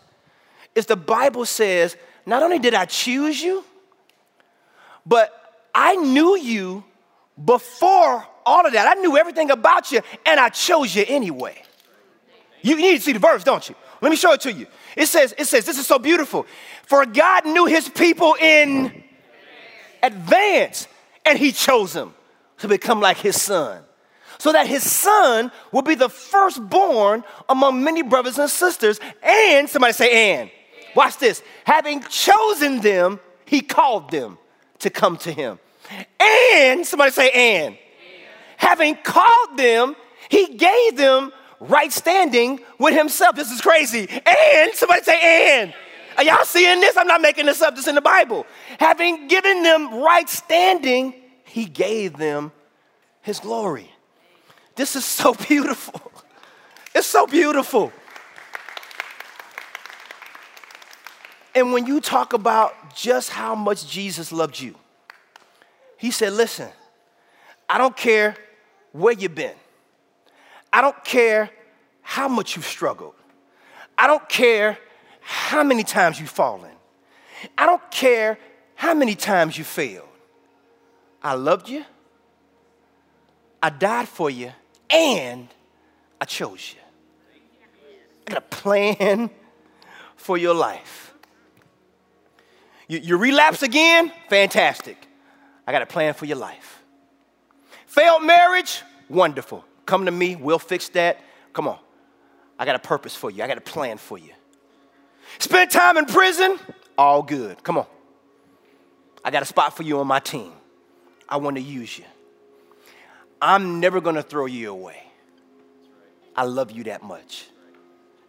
is 0.75 0.87
the 0.87 0.97
Bible 0.97 1.45
says, 1.45 1.97
not 2.25 2.43
only 2.43 2.59
did 2.59 2.75
I 2.75 2.87
choose 2.87 3.43
you, 3.43 3.65
but 5.05 5.61
I 5.75 5.97
knew 5.97 6.37
you 6.37 6.85
before 7.45 8.27
all 8.47 8.67
of 8.67 8.73
that. 8.73 8.97
I 8.97 9.01
knew 9.01 9.17
everything 9.17 9.51
about 9.51 9.93
you, 9.93 10.01
and 10.25 10.41
I 10.41 10.49
chose 10.49 10.95
you 10.95 11.05
anyway. 11.07 11.63
You 12.63 12.77
need 12.77 12.97
to 12.97 13.03
see 13.03 13.13
the 13.13 13.19
verse, 13.19 13.45
don't 13.45 13.69
you? 13.69 13.75
Let 14.01 14.11
me 14.11 14.17
show 14.17 14.33
it 14.33 14.41
to 14.43 14.53
you. 14.53 14.67
It 14.97 15.07
says, 15.07 15.35
it 15.37 15.47
says, 15.47 15.65
this 15.65 15.79
is 15.79 15.87
so 15.87 15.99
beautiful. 15.99 16.47
For 16.85 17.05
God 17.05 17.47
knew 17.47 17.67
his 17.67 17.89
people 17.89 18.37
in 18.41 19.03
advance, 20.03 20.89
and 21.25 21.39
he 21.39 21.53
chose 21.53 21.93
them 21.93 22.15
to 22.59 22.69
become 22.69 23.01
like 23.01 23.19
his 23.19 23.41
son. 23.41 23.83
So 24.43 24.51
that 24.51 24.67
his 24.67 24.83
son 24.83 25.53
will 25.71 25.83
be 25.83 25.95
the 25.95 26.09
firstborn 26.09 27.23
among 27.49 27.85
many 27.85 28.03
brothers 28.03 28.41
and 28.41 28.51
sisters. 28.51 28.99
And 29.23 29.71
somebody 29.71 29.93
say, 29.93 30.41
and. 30.41 30.51
Watch 30.97 31.19
this. 31.19 31.45
Having 31.63 32.03
chosen 32.11 32.81
them, 32.81 33.21
he 33.45 33.61
called 33.61 34.11
them 34.11 34.39
to 34.81 34.91
come 34.91 35.17
to 35.19 35.31
him. 35.31 35.61
And 36.19 36.85
somebody 36.85 37.13
say, 37.13 37.31
and. 37.31 37.79
Having 38.57 38.97
called 39.05 39.57
them, 39.57 39.95
he 40.29 40.57
gave 40.57 40.97
them 40.97 41.31
right 41.61 41.93
standing 41.93 42.59
with 42.81 42.97
himself. 42.97 43.37
This 43.37 43.53
is 43.53 43.61
crazy. 43.61 44.09
And 44.27 44.75
somebody 44.75 45.05
say, 45.05 45.61
and. 45.61 45.73
Are 46.17 46.25
y'all 46.25 46.45
seeing 46.45 46.81
this? 46.81 46.97
I'm 46.97 47.07
not 47.07 47.21
making 47.21 47.47
this 47.47 47.63
up. 47.63 47.77
This 47.77 47.85
is 47.85 47.89
in 47.91 47.95
the 47.95 48.01
Bible. 48.01 48.45
Having 48.81 49.29
given 49.29 49.63
them 49.63 50.03
right 50.03 50.29
standing, 50.29 51.15
he 51.45 51.65
gave 51.67 52.17
them 52.17 52.51
his 53.21 53.39
glory. 53.39 53.92
This 54.75 54.97
is 54.97 55.05
so 55.05 55.35
beautiful. 55.49 56.13
It's 56.95 57.07
so 57.07 57.27
beautiful. 57.27 57.93
And 61.55 61.73
when 61.73 61.87
you 61.87 62.01
talk 62.01 62.33
about 62.33 62.95
just 62.95 63.31
how 63.31 63.55
much 63.55 63.87
Jesus 63.87 64.33
loved 64.33 64.59
you, 64.59 64.75
he 65.99 66.11
said, 66.11 66.33
Listen, 66.33 66.69
I 67.69 67.79
don't 67.79 67.97
care 67.97 68.35
where 68.93 69.13
you've 69.13 69.35
been. 69.35 69.55
I 70.73 70.81
don't 70.81 71.05
care 71.05 71.51
how 72.01 72.29
much 72.29 72.57
you've 72.57 72.65
struggled. 72.65 73.15
I 73.97 74.07
don't 74.07 74.27
care 74.29 74.79
how 75.21 75.63
many 75.63 75.85
times 75.85 76.19
you've 76.19 76.31
fallen. 76.31 76.71
I 77.57 77.67
don't 77.67 77.91
care 77.91 78.39
how 78.75 78.95
many 78.95 79.15
times 79.15 79.57
you 79.57 79.65
failed. 79.65 80.09
I 81.23 81.35
loved 81.35 81.69
you. 81.69 81.85
I 83.63 83.71
died 83.71 84.09
for 84.09 84.29
you 84.29 84.53
and 84.93 85.49
I 86.21 86.25
chose 86.25 86.75
you. 86.75 86.81
I 88.27 88.31
got 88.35 88.39
a 88.39 88.57
plan 88.57 89.31
for 90.17 90.39
your 90.39 90.55
life. 90.55 91.15
You, 92.89 92.99
you 92.99 93.17
relapse 93.17 93.63
again? 93.63 94.13
Fantastic. 94.29 94.97
I 95.67 95.73
got 95.73 95.83
a 95.83 95.87
plan 95.87 96.15
for 96.15 96.27
your 96.27 96.37
life. 96.37 96.83
Failed 97.87 98.23
marriage? 98.23 98.83
Wonderful. 99.09 99.65
Come 99.87 100.05
to 100.07 100.11
me, 100.11 100.37
we'll 100.37 100.59
fix 100.59 100.89
that. 100.91 101.21
Come 101.53 101.69
on. 101.69 101.79
I 102.59 102.65
got 102.65 102.77
a 102.77 102.79
purpose 102.79 103.17
for 103.17 103.31
you, 103.31 103.43
I 103.43 103.49
got 103.49 103.59
a 103.59 103.63
plan 103.63 103.99
for 103.99 104.19
you. 104.19 104.31
Spent 105.39 105.71
time 105.71 105.97
in 105.97 106.05
prison? 106.07 106.59
All 106.97 107.23
good. 107.23 107.63
Come 107.63 107.79
on. 107.79 107.87
I 109.25 109.31
got 109.31 109.43
a 109.43 109.47
spot 109.47 109.77
for 109.77 109.83
you 109.83 109.99
on 109.99 110.07
my 110.07 110.21
team. 110.21 110.53
I 111.29 111.39
want 111.39 111.57
to 111.57 111.63
use 111.63 111.99
you. 111.99 112.05
I'm 113.43 113.81
never 113.81 114.01
to 114.15 114.23
throw 114.23 114.47
you 114.47 114.71
away. 114.71 115.03
I 116.37 116.45
love 116.45 116.71
you 116.71 116.85
that 116.85 117.03
much. 117.03 117.49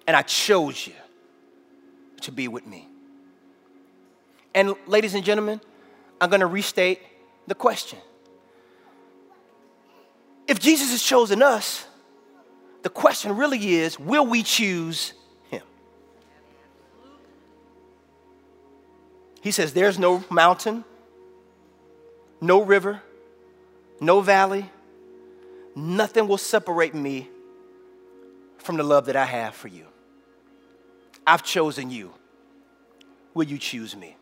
And 0.08 0.18
I 0.18 0.24
chose 0.24 0.88
you 0.88 0.94
to 2.22 2.32
be 2.32 2.48
with 2.48 2.66
me. 2.66 2.90
And, 4.56 4.74
ladies 4.88 5.14
and 5.14 5.24
gentlemen, 5.24 5.62
I'm 6.20 6.30
to 6.40 6.48
restate 6.48 7.00
the 7.46 7.54
question. 7.54 8.00
If 10.48 10.60
Jesus 10.60 10.90
has 10.90 11.04
chosen 11.04 11.44
us, 11.44 11.86
the 12.82 12.90
question 12.90 13.38
really 13.38 13.76
is 13.76 14.00
will 14.00 14.26
we 14.26 14.42
choose 14.42 15.14
him? 15.50 15.62
He 19.42 19.52
says, 19.52 19.74
There's 19.74 20.00
no 20.00 20.24
mountain, 20.30 20.84
no 22.42 22.62
river, 22.64 23.02
no 24.02 24.20
valley, 24.20 24.70
nothing 25.76 26.28
will 26.28 26.38
separate 26.38 26.94
me 26.94 27.30
from 28.58 28.78
the 28.78 28.84
love 28.84 29.06
that 29.08 29.16
I 29.16 29.26
have 29.26 29.56
for 29.56 29.68
you. 29.68 29.86
I've 31.26 31.44
chosen 31.44 31.90
you. 31.90 32.14
Will 33.34 33.46
you 33.46 33.58
choose 33.58 33.96
me? 33.96 34.16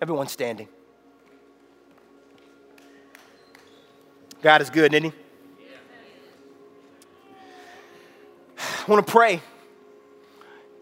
Everyone 0.00 0.28
standing. 0.28 0.68
God 4.42 4.60
is 4.60 4.68
good, 4.68 4.92
isn't 4.92 5.10
He? 5.10 5.12
I 8.58 8.90
want 8.90 9.06
to 9.06 9.10
pray. 9.10 9.40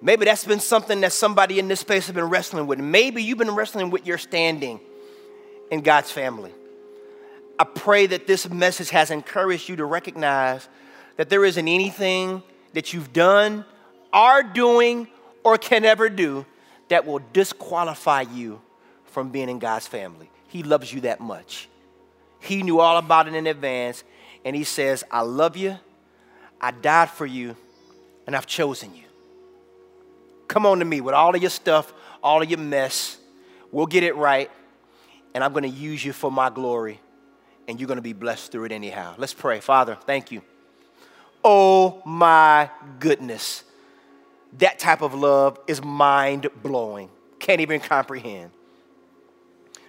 Maybe 0.00 0.24
that's 0.24 0.44
been 0.44 0.58
something 0.58 1.00
that 1.02 1.12
somebody 1.12 1.60
in 1.60 1.68
this 1.68 1.80
space 1.80 2.06
has 2.06 2.14
been 2.14 2.28
wrestling 2.28 2.66
with. 2.66 2.80
Maybe 2.80 3.22
you've 3.22 3.38
been 3.38 3.54
wrestling 3.54 3.90
with 3.90 4.04
your 4.04 4.18
standing 4.18 4.80
in 5.70 5.80
God's 5.80 6.10
family. 6.10 6.52
I 7.62 7.64
pray 7.64 8.06
that 8.06 8.26
this 8.26 8.50
message 8.50 8.90
has 8.90 9.12
encouraged 9.12 9.68
you 9.68 9.76
to 9.76 9.84
recognize 9.84 10.68
that 11.16 11.28
there 11.28 11.44
isn't 11.44 11.68
anything 11.68 12.42
that 12.72 12.92
you've 12.92 13.12
done, 13.12 13.64
are 14.12 14.42
doing, 14.42 15.06
or 15.44 15.56
can 15.58 15.84
ever 15.84 16.08
do 16.08 16.44
that 16.88 17.06
will 17.06 17.20
disqualify 17.32 18.22
you 18.22 18.60
from 19.04 19.28
being 19.28 19.48
in 19.48 19.60
God's 19.60 19.86
family. 19.86 20.28
He 20.48 20.64
loves 20.64 20.92
you 20.92 21.02
that 21.02 21.20
much. 21.20 21.68
He 22.40 22.64
knew 22.64 22.80
all 22.80 22.96
about 22.96 23.28
it 23.28 23.34
in 23.34 23.46
advance, 23.46 24.02
and 24.44 24.56
He 24.56 24.64
says, 24.64 25.04
I 25.08 25.20
love 25.20 25.56
you, 25.56 25.78
I 26.60 26.72
died 26.72 27.10
for 27.10 27.26
you, 27.26 27.54
and 28.26 28.34
I've 28.34 28.48
chosen 28.48 28.92
you. 28.92 29.04
Come 30.48 30.66
on 30.66 30.80
to 30.80 30.84
me 30.84 31.00
with 31.00 31.14
all 31.14 31.32
of 31.32 31.40
your 31.40 31.48
stuff, 31.48 31.94
all 32.24 32.42
of 32.42 32.50
your 32.50 32.58
mess. 32.58 33.18
We'll 33.70 33.86
get 33.86 34.02
it 34.02 34.16
right, 34.16 34.50
and 35.32 35.44
I'm 35.44 35.52
to 35.62 35.68
use 35.68 36.04
you 36.04 36.12
for 36.12 36.32
my 36.32 36.50
glory, 36.50 36.98
and 37.68 37.78
you're 37.80 37.86
going 37.86 37.96
to 37.96 38.02
be 38.02 38.12
blessed 38.12 38.52
through 38.52 38.64
it 38.64 38.72
anyhow. 38.72 39.14
Let's 39.18 39.34
pray. 39.34 39.60
Father, 39.60 39.96
thank 40.06 40.32
you. 40.32 40.42
Oh 41.44 42.02
my 42.04 42.70
goodness. 42.98 43.64
That 44.58 44.78
type 44.78 45.02
of 45.02 45.14
love 45.14 45.58
is 45.66 45.82
mind 45.82 46.48
blowing. 46.62 47.08
Can't 47.38 47.60
even 47.60 47.80
comprehend. 47.80 48.50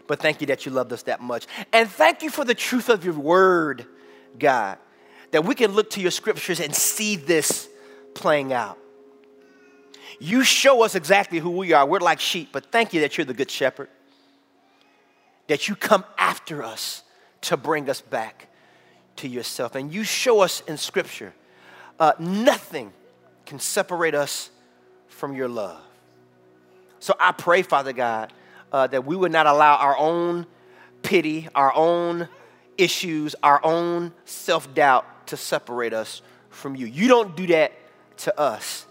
But 0.08 0.20
thank 0.20 0.42
you 0.42 0.48
that 0.48 0.66
you 0.66 0.72
loved 0.72 0.92
us 0.94 1.04
that 1.04 1.22
much. 1.22 1.48
And 1.72 1.90
thank 1.90 2.24
you 2.24 2.30
for 2.30 2.44
the 2.44 2.56
truth 2.56 2.90
of 2.90 3.06
your 3.06 3.14
word, 3.14 3.86
God, 4.38 4.78
that 5.32 5.46
we 5.46 5.56
can 5.56 5.72
look 5.72 5.92
to 5.92 6.02
your 6.02 6.12
scriptures 6.12 6.60
and 6.60 6.76
see 6.76 7.16
this 7.16 7.70
playing 8.14 8.54
out. 8.54 8.78
You 10.20 10.44
show 10.44 10.84
us 10.84 10.96
exactly 10.96 11.40
who 11.40 11.52
we 11.52 11.74
are. 11.74 11.86
We're 11.86 12.00
like 12.00 12.20
sheep, 12.20 12.50
but 12.52 12.72
thank 12.72 12.94
you 12.94 13.02
that 13.02 13.18
you're 13.18 13.26
the 13.26 13.34
good 13.34 13.50
shepherd, 13.52 13.90
that 15.48 15.68
you 15.68 15.76
come 15.76 16.04
after 16.18 16.64
us 16.64 17.03
to 17.44 17.58
bring 17.58 17.90
us 17.90 18.02
back 18.02 18.48
to 19.18 19.28
yourself. 19.28 19.76
And 19.76 19.94
you 19.94 20.04
show 20.04 20.42
us 20.42 20.62
in 20.62 20.78
scripture 20.78 21.34
uh, 22.00 22.14
nothing 22.20 22.92
can 23.46 23.60
separate 23.60 24.16
us 24.16 24.50
from 25.08 25.36
your 25.36 25.48
love. 25.48 25.80
So 27.00 27.14
I 27.20 27.32
pray, 27.32 27.62
Father 27.62 27.94
God, 27.94 28.34
uh, 28.72 28.88
that 28.88 29.06
we 29.06 29.16
would 29.16 29.32
not 29.32 29.46
allow 29.46 29.76
our 29.76 29.96
own 29.98 30.48
pity, 31.04 31.48
our 31.54 31.74
own 31.74 32.28
issues, 32.78 33.36
our 33.44 33.64
own 33.64 34.14
self 34.26 34.74
doubt 34.74 35.28
to 35.28 35.38
separate 35.38 35.94
us 35.94 36.22
from 36.50 36.76
you. 36.76 36.88
You 36.88 37.08
don't 37.08 37.36
do 37.36 37.48
that 37.48 37.74
to 38.18 38.40
us. 38.40 38.86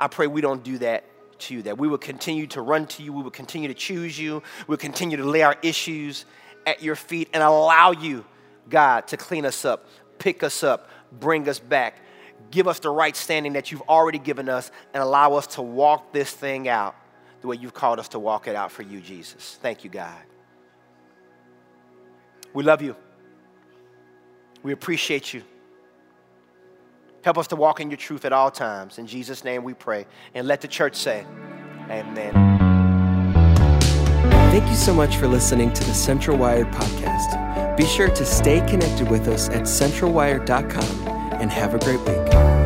I 0.00 0.08
pray 0.08 0.26
we 0.26 0.40
don't 0.40 0.62
do 0.62 0.78
that 0.78 1.04
to 1.40 1.54
you, 1.54 1.62
that 1.62 1.78
we 1.78 1.88
will 1.88 1.98
continue 1.98 2.46
to 2.48 2.62
run 2.62 2.86
to 2.86 3.02
you, 3.02 3.12
we 3.12 3.22
will 3.22 3.30
continue 3.30 3.68
to 3.68 3.74
choose 3.74 4.18
you, 4.18 4.42
we'll 4.66 4.78
continue 4.78 5.16
to 5.16 5.24
lay 5.24 5.42
our 5.42 5.56
issues 5.62 6.24
at 6.68 6.82
your 6.82 6.96
feet 6.96 7.28
and 7.32 7.42
allow 7.42 7.92
you, 7.92 8.24
God, 8.68 9.08
to 9.08 9.16
clean 9.16 9.44
us 9.44 9.64
up, 9.64 9.86
pick 10.18 10.42
us 10.42 10.62
up, 10.62 10.90
bring 11.12 11.48
us 11.48 11.58
back, 11.58 11.96
give 12.50 12.68
us 12.68 12.78
the 12.78 12.90
right 12.90 13.16
standing 13.16 13.54
that 13.54 13.72
you've 13.72 13.82
already 13.88 14.18
given 14.18 14.48
us, 14.48 14.70
and 14.92 15.02
allow 15.02 15.34
us 15.34 15.46
to 15.48 15.62
walk 15.62 16.12
this 16.12 16.30
thing 16.30 16.68
out 16.68 16.94
the 17.40 17.46
way 17.46 17.56
you've 17.56 17.74
called 17.74 17.98
us 17.98 18.08
to 18.08 18.18
walk 18.18 18.48
it 18.48 18.56
out 18.56 18.70
for 18.70 18.82
you, 18.82 19.00
Jesus. 19.00 19.58
Thank 19.62 19.84
you, 19.84 19.90
God. 19.90 20.22
We 22.52 22.64
love 22.64 22.82
you. 22.82 22.96
We 24.62 24.72
appreciate 24.72 25.32
you. 25.32 25.42
Help 27.22 27.38
us 27.38 27.46
to 27.48 27.56
walk 27.56 27.80
in 27.80 27.90
your 27.90 27.96
truth 27.96 28.24
at 28.24 28.32
all 28.32 28.50
times. 28.50 28.98
In 28.98 29.06
Jesus' 29.06 29.44
name 29.44 29.62
we 29.62 29.74
pray. 29.74 30.06
And 30.34 30.46
let 30.46 30.60
the 30.60 30.68
church 30.68 30.96
say, 30.96 31.24
Amen. 31.90 32.67
Thank 34.50 34.70
you 34.70 34.76
so 34.76 34.94
much 34.94 35.16
for 35.16 35.28
listening 35.28 35.72
to 35.74 35.84
the 35.84 35.92
Central 35.92 36.36
Wired 36.38 36.68
podcast. 36.72 37.76
Be 37.76 37.84
sure 37.84 38.08
to 38.08 38.24
stay 38.24 38.60
connected 38.66 39.10
with 39.10 39.28
us 39.28 39.48
at 39.50 39.62
centralwired.com 39.62 41.08
and 41.40 41.50
have 41.50 41.74
a 41.74 41.78
great 41.78 42.00
week. 42.00 42.57